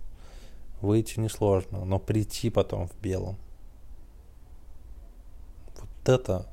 Выйти 0.81 1.19
несложно, 1.19 1.85
но 1.85 1.97
прийти 1.97 2.51
потом 2.51 2.87
в 2.87 2.95
белом. 3.01 3.37
Это 6.05 6.47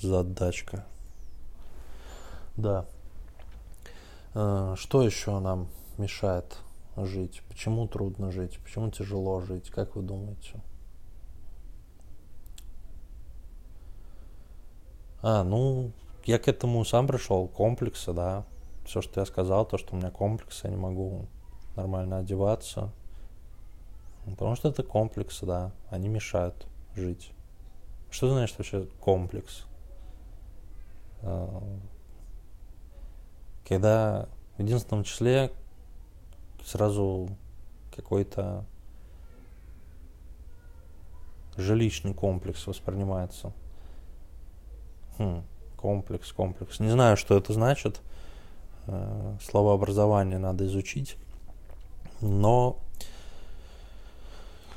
задачка. 0.00 0.84
Да. 2.56 2.86
Э, 4.34 4.74
что 4.76 5.02
еще 5.02 5.40
нам 5.40 5.68
мешает 5.96 6.58
жить? 6.96 7.42
Почему 7.48 7.88
трудно 7.88 8.30
жить? 8.30 8.60
Почему 8.62 8.90
тяжело 8.90 9.40
жить? 9.40 9.70
Как 9.70 9.96
вы 9.96 10.02
думаете? 10.02 10.60
А, 15.20 15.42
ну, 15.42 15.90
я 16.24 16.38
к 16.38 16.46
этому 16.46 16.84
сам 16.84 17.08
пришел, 17.08 17.48
комплексы, 17.48 18.12
да. 18.12 18.44
Все, 18.84 19.02
что 19.02 19.20
я 19.20 19.26
сказал, 19.26 19.66
то, 19.66 19.78
что 19.78 19.94
у 19.94 19.98
меня 19.98 20.10
комплексы, 20.12 20.68
я 20.68 20.70
не 20.70 20.76
могу 20.76 21.26
нормально 21.74 22.18
одеваться. 22.18 22.92
Потому 24.24 24.54
что 24.54 24.68
это 24.68 24.84
комплексы, 24.84 25.44
да, 25.44 25.72
они 25.90 26.08
мешают 26.08 26.66
жить. 26.94 27.32
Что 28.10 28.30
значит 28.30 28.58
вообще 28.58 28.86
комплекс? 29.00 29.64
А, 31.22 31.62
когда 33.66 34.28
в 34.56 34.62
единственном 34.62 35.04
числе 35.04 35.50
сразу 36.64 37.28
какой-то 37.94 38.64
жилищный 41.56 42.14
комплекс 42.14 42.66
воспринимается– 42.66 43.52
Хм, 45.18 45.42
комплекс, 45.76 46.30
комплекс. 46.32 46.78
Не 46.78 46.90
знаю, 46.90 47.16
что 47.16 47.36
это 47.36 47.52
значит. 47.52 48.00
Э, 48.86 49.36
словообразование 49.42 50.38
надо 50.38 50.64
изучить. 50.66 51.16
Но 52.20 52.78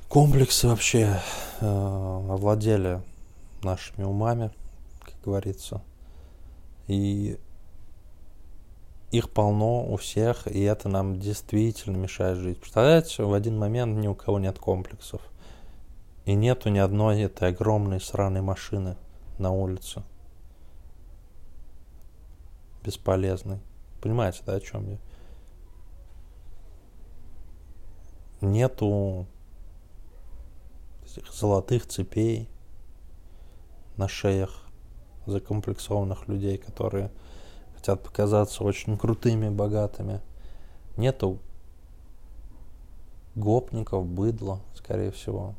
комплексы 0.10 0.68
вообще 0.68 1.20
э, 1.60 2.26
овладели 2.30 3.02
нашими 3.64 4.04
умами, 4.04 4.52
как 5.00 5.16
говорится. 5.24 5.82
И 6.88 7.40
их 9.12 9.30
полно 9.30 9.86
у 9.86 9.98
всех, 9.98 10.48
и 10.48 10.62
это 10.62 10.90
нам 10.90 11.20
действительно 11.20 11.98
мешает 11.98 12.38
жить. 12.38 12.60
Представляете, 12.60 13.24
в 13.24 13.34
один 13.34 13.58
момент 13.58 13.98
ни 13.98 14.08
у 14.08 14.16
кого 14.16 14.40
нет 14.40 14.58
комплексов. 14.58 15.22
И 16.26 16.34
нету 16.34 16.70
ни 16.70 16.80
одной 16.80 17.22
этой 17.22 17.50
огромной 17.50 18.00
сраной 18.00 18.42
машины 18.42 18.96
на 19.38 19.52
улице 19.52 20.04
бесполезный. 22.84 23.60
Понимаете, 24.02 24.42
да, 24.46 24.54
о 24.54 24.60
чем 24.60 24.90
я? 24.90 24.98
Нету 28.42 29.28
золотых 31.32 31.86
цепей 31.86 32.50
на 34.02 34.08
шеях 34.08 34.66
закомплексованных 35.26 36.28
людей, 36.28 36.58
которые 36.58 37.12
хотят 37.76 38.04
показаться 38.04 38.64
очень 38.64 38.98
крутыми, 38.98 39.50
богатыми. 39.50 40.20
Нету 40.98 41.40
гопников, 43.36 44.06
быдла, 44.06 44.60
скорее 44.76 45.12
всего, 45.12 45.56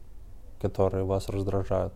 которые 0.61 1.05
вас 1.05 1.29
раздражают. 1.29 1.95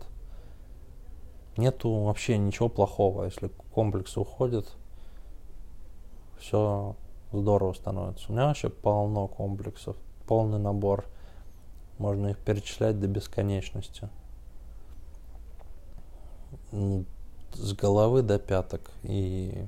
Нету 1.57 1.91
вообще 2.03 2.37
ничего 2.37 2.69
плохого, 2.69 3.25
если 3.25 3.51
комплексы 3.73 4.19
уходят– 4.19 4.67
все 6.39 6.95
здорово 7.31 7.73
становится. 7.73 8.31
У 8.31 8.33
меня 8.33 8.47
вообще 8.47 8.69
полно 8.69 9.27
комплексов, 9.27 9.97
полный 10.27 10.59
набор. 10.59 11.05
Можно 11.97 12.27
их 12.27 12.37
перечислять 12.37 12.99
до 12.99 13.07
бесконечности. 13.07 14.09
С 16.71 17.73
головы 17.73 18.21
до 18.21 18.39
пяток. 18.39 18.91
И 19.03 19.65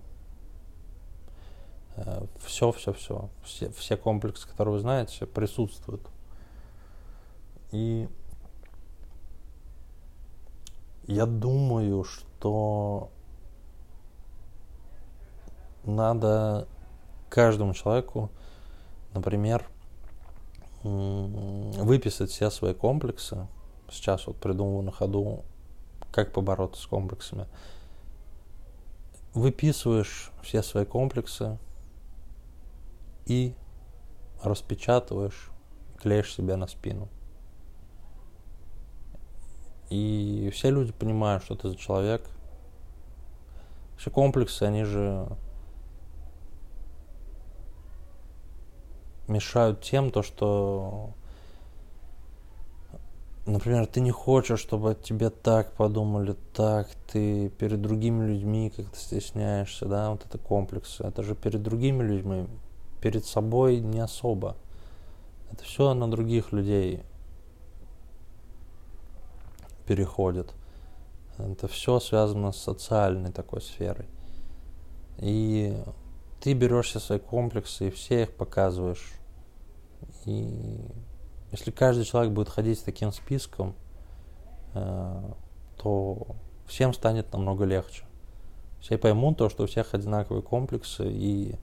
все, 2.39 2.71
все, 2.71 2.93
все. 2.93 3.29
Все, 3.43 3.69
все 3.71 3.97
комплексы, 3.97 4.47
которые 4.47 4.73
вы 4.75 4.79
знаете, 4.79 5.25
присутствуют. 5.25 6.01
И 7.71 8.07
я 11.07 11.25
думаю, 11.25 12.03
что 12.03 13.09
надо 15.83 16.67
каждому 17.29 17.73
человеку, 17.73 18.29
например, 19.13 19.65
выписать 20.83 22.29
все 22.29 22.49
свои 22.49 22.73
комплексы. 22.73 23.47
Сейчас 23.89 24.27
вот 24.27 24.37
придумываю 24.37 24.83
на 24.83 24.91
ходу, 24.91 25.43
как 26.11 26.33
побороться 26.33 26.81
с 26.81 26.85
комплексами. 26.85 27.47
Выписываешь 29.33 30.31
все 30.41 30.63
свои 30.63 30.85
комплексы 30.85 31.57
и 33.25 33.53
распечатываешь, 34.41 35.51
клеишь 35.99 36.33
себя 36.33 36.57
на 36.57 36.67
спину. 36.67 37.09
И 39.89 40.49
все 40.53 40.69
люди 40.69 40.91
понимают, 40.91 41.43
что 41.43 41.55
ты 41.55 41.69
за 41.69 41.75
человек. 41.75 42.27
Все 43.97 44.11
комплексы, 44.11 44.63
они 44.63 44.83
же 44.83 45.27
мешают 49.27 49.81
тем, 49.81 50.11
то, 50.11 50.23
что, 50.23 51.13
например, 53.49 53.85
ты 53.87 54.01
не 54.01 54.11
хочешь, 54.11 54.59
чтобы 54.59 54.91
о 54.91 54.95
тебе 54.95 55.29
так 55.29 55.73
подумали, 55.73 56.35
так, 56.53 56.87
ты 57.11 57.49
перед 57.49 57.81
другими 57.81 58.25
людьми 58.25 58.71
как-то 58.75 58.97
стесняешься, 58.97 59.85
да, 59.85 60.11
вот 60.11 60.25
это 60.25 60.37
комплекс. 60.37 60.99
Это 60.99 61.23
же 61.23 61.35
перед 61.35 61.63
другими 61.63 62.03
людьми, 62.03 62.47
перед 63.01 63.25
собой 63.25 63.79
не 63.79 63.99
особо. 63.99 64.55
Это 65.51 65.63
все 65.63 65.93
на 65.93 66.09
других 66.09 66.51
людей 66.51 67.03
переходит. 69.85 70.53
Это 71.37 71.67
все 71.67 71.99
связано 71.99 72.51
с 72.51 72.57
социальной 72.57 73.31
такой 73.31 73.61
сферой. 73.61 74.05
И 75.17 75.75
ты 76.41 76.53
берешь 76.53 76.87
все 76.87 76.99
свои 76.99 77.19
комплексы 77.19 77.87
и 77.87 77.91
все 77.91 78.23
их 78.23 78.33
показываешь 78.33 79.13
и 80.25 80.79
если 81.51 81.71
каждый 81.71 82.05
человек 82.05 82.33
будет 82.33 82.49
ходить 82.49 82.79
с 82.79 82.83
таким 82.83 83.11
списком, 83.11 83.75
э, 84.73 85.31
то 85.77 86.35
всем 86.67 86.93
станет 86.93 87.31
намного 87.33 87.65
легче. 87.65 88.03
Все 88.79 88.97
поймут 88.97 89.37
то, 89.37 89.49
что 89.49 89.63
у 89.63 89.67
всех 89.67 89.93
одинаковые 89.93 90.41
комплексы, 90.41 91.09
и 91.09 91.55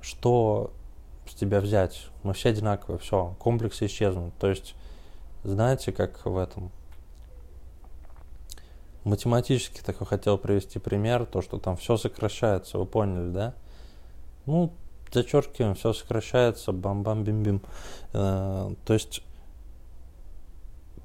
что 0.00 0.72
с 1.26 1.34
тебя 1.34 1.60
взять. 1.60 2.06
Мы 2.22 2.34
все 2.34 2.50
одинаковые, 2.50 2.98
все, 2.98 3.34
комплексы 3.38 3.86
исчезнут. 3.86 4.34
То 4.38 4.48
есть, 4.48 4.74
знаете, 5.42 5.92
как 5.92 6.24
в 6.26 6.36
этом 6.36 6.70
математически 9.04 9.80
такой 9.82 10.06
хотел 10.06 10.38
привести 10.38 10.78
пример, 10.78 11.26
то, 11.26 11.42
что 11.42 11.58
там 11.58 11.76
все 11.76 11.96
сокращается, 11.96 12.78
вы 12.78 12.86
поняли, 12.86 13.30
да? 13.30 13.54
Ну, 14.46 14.72
зачеркиваем, 15.14 15.74
все 15.74 15.92
сокращается, 15.92 16.72
бам-бам-бим-бим. 16.72 17.62
Э, 18.12 18.74
то 18.84 18.92
есть 18.92 19.22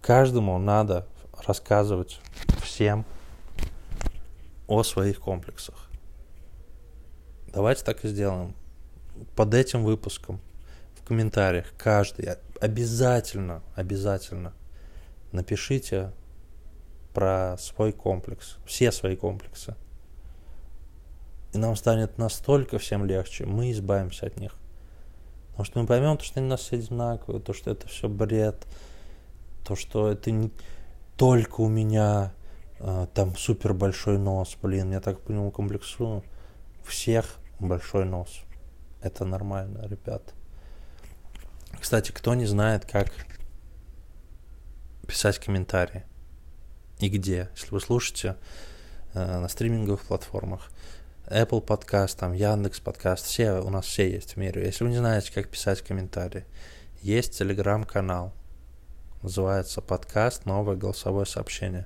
каждому 0.01 0.57
надо 0.57 1.07
рассказывать 1.45 2.19
всем 2.63 3.05
о 4.67 4.83
своих 4.83 5.19
комплексах. 5.19 5.89
Давайте 7.47 7.83
так 7.83 8.03
и 8.05 8.07
сделаем. 8.07 8.55
Под 9.35 9.53
этим 9.53 9.83
выпуском 9.83 10.39
в 10.95 11.05
комментариях 11.07 11.73
каждый 11.77 12.29
обязательно, 12.61 13.63
обязательно 13.75 14.53
напишите 15.31 16.11
про 17.13 17.57
свой 17.57 17.91
комплекс, 17.91 18.57
все 18.65 18.91
свои 18.91 19.15
комплексы. 19.15 19.75
И 21.53 21.57
нам 21.57 21.75
станет 21.75 22.17
настолько 22.17 22.77
всем 22.77 23.05
легче, 23.05 23.45
мы 23.45 23.71
избавимся 23.71 24.27
от 24.27 24.37
них. 24.37 24.55
Потому 25.51 25.65
что 25.65 25.79
мы 25.81 25.87
поймем, 25.87 26.17
то, 26.17 26.23
что 26.23 26.39
они 26.39 26.47
у 26.47 26.51
нас 26.51 26.61
все 26.61 26.77
одинаковые, 26.77 27.41
то, 27.41 27.53
что 27.53 27.71
это 27.71 27.87
все 27.87 28.07
бред, 28.07 28.65
то, 29.65 29.75
что 29.75 30.09
это 30.09 30.31
не 30.31 30.51
только 31.17 31.61
у 31.61 31.67
меня 31.67 32.33
э, 32.79 33.07
там 33.13 33.35
супер 33.35 33.73
большой 33.73 34.17
нос, 34.17 34.57
блин, 34.61 34.91
я 34.91 35.01
так 35.01 35.19
по 35.21 35.31
нему 35.31 35.51
комплексую. 35.51 36.23
Всех 36.85 37.35
большой 37.59 38.05
нос. 38.05 38.41
Это 39.01 39.25
нормально, 39.25 39.85
ребят. 39.87 40.33
Кстати, 41.79 42.11
кто 42.11 42.35
не 42.35 42.45
знает, 42.45 42.85
как 42.85 43.11
писать 45.07 45.39
комментарии 45.39 46.03
и 46.99 47.09
где, 47.09 47.49
если 47.55 47.71
вы 47.71 47.81
слушаете 47.81 48.37
э, 49.13 49.39
на 49.39 49.47
стриминговых 49.49 50.01
платформах, 50.03 50.71
Apple 51.29 51.61
подкаст, 51.61 52.17
там, 52.17 52.33
Яндекс 52.33 52.79
подкаст, 52.79 53.25
все, 53.25 53.61
у 53.61 53.69
нас 53.69 53.85
все 53.85 54.09
есть 54.09 54.33
в 54.33 54.37
мире. 54.37 54.65
Если 54.65 54.83
вы 54.83 54.89
не 54.89 54.97
знаете, 54.97 55.31
как 55.31 55.47
писать 55.47 55.81
комментарии, 55.81 56.43
есть 57.01 57.37
телеграм-канал, 57.37 58.33
называется 59.21 59.81
подкаст 59.81 60.45
«Новое 60.45 60.75
голосовое 60.75 61.27
сообщение». 61.27 61.85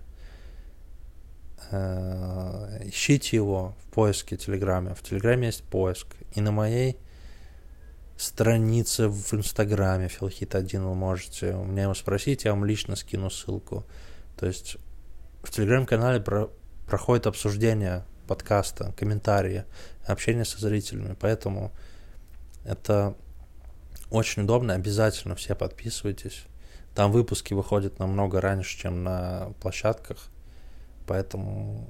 Э, 1.71 2.79
ищите 2.85 3.35
его 3.35 3.75
в 3.81 3.93
поиске 3.93 4.37
Телеграме. 4.37 4.95
В 4.95 5.03
Телеграме 5.03 5.47
есть 5.47 5.63
поиск. 5.63 6.07
И 6.35 6.41
на 6.41 6.51
моей 6.51 6.97
странице 8.15 9.09
в 9.09 9.33
Инстаграме 9.33 10.07
Филхит1 10.07 10.79
вы 10.81 10.95
можете 10.95 11.53
у 11.53 11.65
меня 11.65 11.83
его 11.83 11.93
спросить, 11.93 12.45
я 12.45 12.51
вам 12.51 12.63
лично 12.63 12.95
скину 12.95 13.29
ссылку. 13.29 13.85
То 14.37 14.45
есть 14.45 14.77
в 15.43 15.51
Телеграм-канале 15.51 16.21
про 16.21 16.49
проходит 16.85 17.27
обсуждение 17.27 18.03
подкаста, 18.27 18.93
комментарии, 18.97 19.65
общение 20.05 20.45
со 20.45 20.59
зрителями. 20.59 21.15
Поэтому 21.19 21.71
это 22.65 23.15
очень 24.09 24.43
удобно. 24.43 24.73
Обязательно 24.73 25.35
все 25.35 25.55
подписывайтесь. 25.55 26.43
Там 26.95 27.11
выпуски 27.11 27.53
выходят 27.53 27.99
намного 27.99 28.39
раньше, 28.39 28.77
чем 28.77 29.03
на 29.03 29.51
площадках. 29.61 30.29
Поэтому 31.07 31.89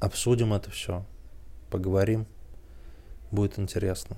обсудим 0.00 0.52
это 0.54 0.70
все. 0.70 1.04
Поговорим. 1.70 2.26
Будет 3.30 3.58
интересно. 3.58 4.16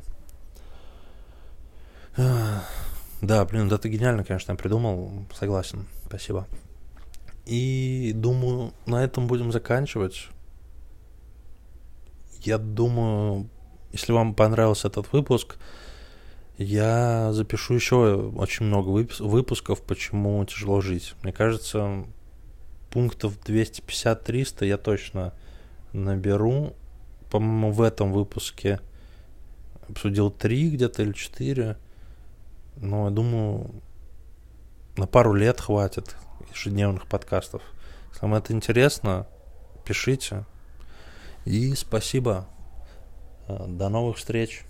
Да, 2.17 3.45
блин, 3.47 3.73
это 3.73 3.89
гениально, 3.89 4.23
конечно, 4.25 4.53
я 4.53 4.59
придумал. 4.59 5.27
Согласен. 5.35 5.87
Спасибо. 6.07 6.47
И 7.47 8.13
думаю, 8.15 8.75
на 8.87 9.03
этом 9.03 9.27
будем 9.27 9.51
заканчивать. 9.51 10.29
Я 12.49 12.57
думаю, 12.57 13.51
если 13.93 14.13
вам 14.13 14.35
понравился 14.35 14.89
этот 14.89 15.13
выпуск, 15.13 15.59
я 16.57 17.31
запишу 17.35 17.75
еще 17.75 18.33
очень 18.37 18.65
много 18.65 18.89
выпусков, 18.89 19.83
почему 19.83 20.43
тяжело 20.47 20.81
жить. 20.81 21.13
Мне 21.23 21.31
кажется, 21.35 22.07
пунктов 22.91 23.39
250-300 23.45 24.65
я 24.65 24.79
точно 24.79 25.35
наберу. 25.93 26.73
По-моему, 27.31 27.71
в 27.71 27.83
этом 27.83 28.15
выпуске 28.15 28.81
обсудил 29.87 30.31
3 30.31 30.71
где-то 30.71 31.03
или 31.03 31.13
4. 31.13 31.77
Но 32.77 33.05
я 33.05 33.11
думаю, 33.11 33.75
на 34.97 35.07
пару 35.07 35.35
лет 35.35 35.61
хватит 35.61 36.17
ежедневных 36.51 37.09
подкастов. 37.09 37.61
Если 38.09 38.23
вам 38.23 38.37
это 38.37 38.55
интересно, 38.55 39.27
пишите. 39.85 40.47
И 41.45 41.75
спасибо. 41.75 42.47
До 43.49 43.89
новых 43.89 44.19
встреч. 44.19 44.65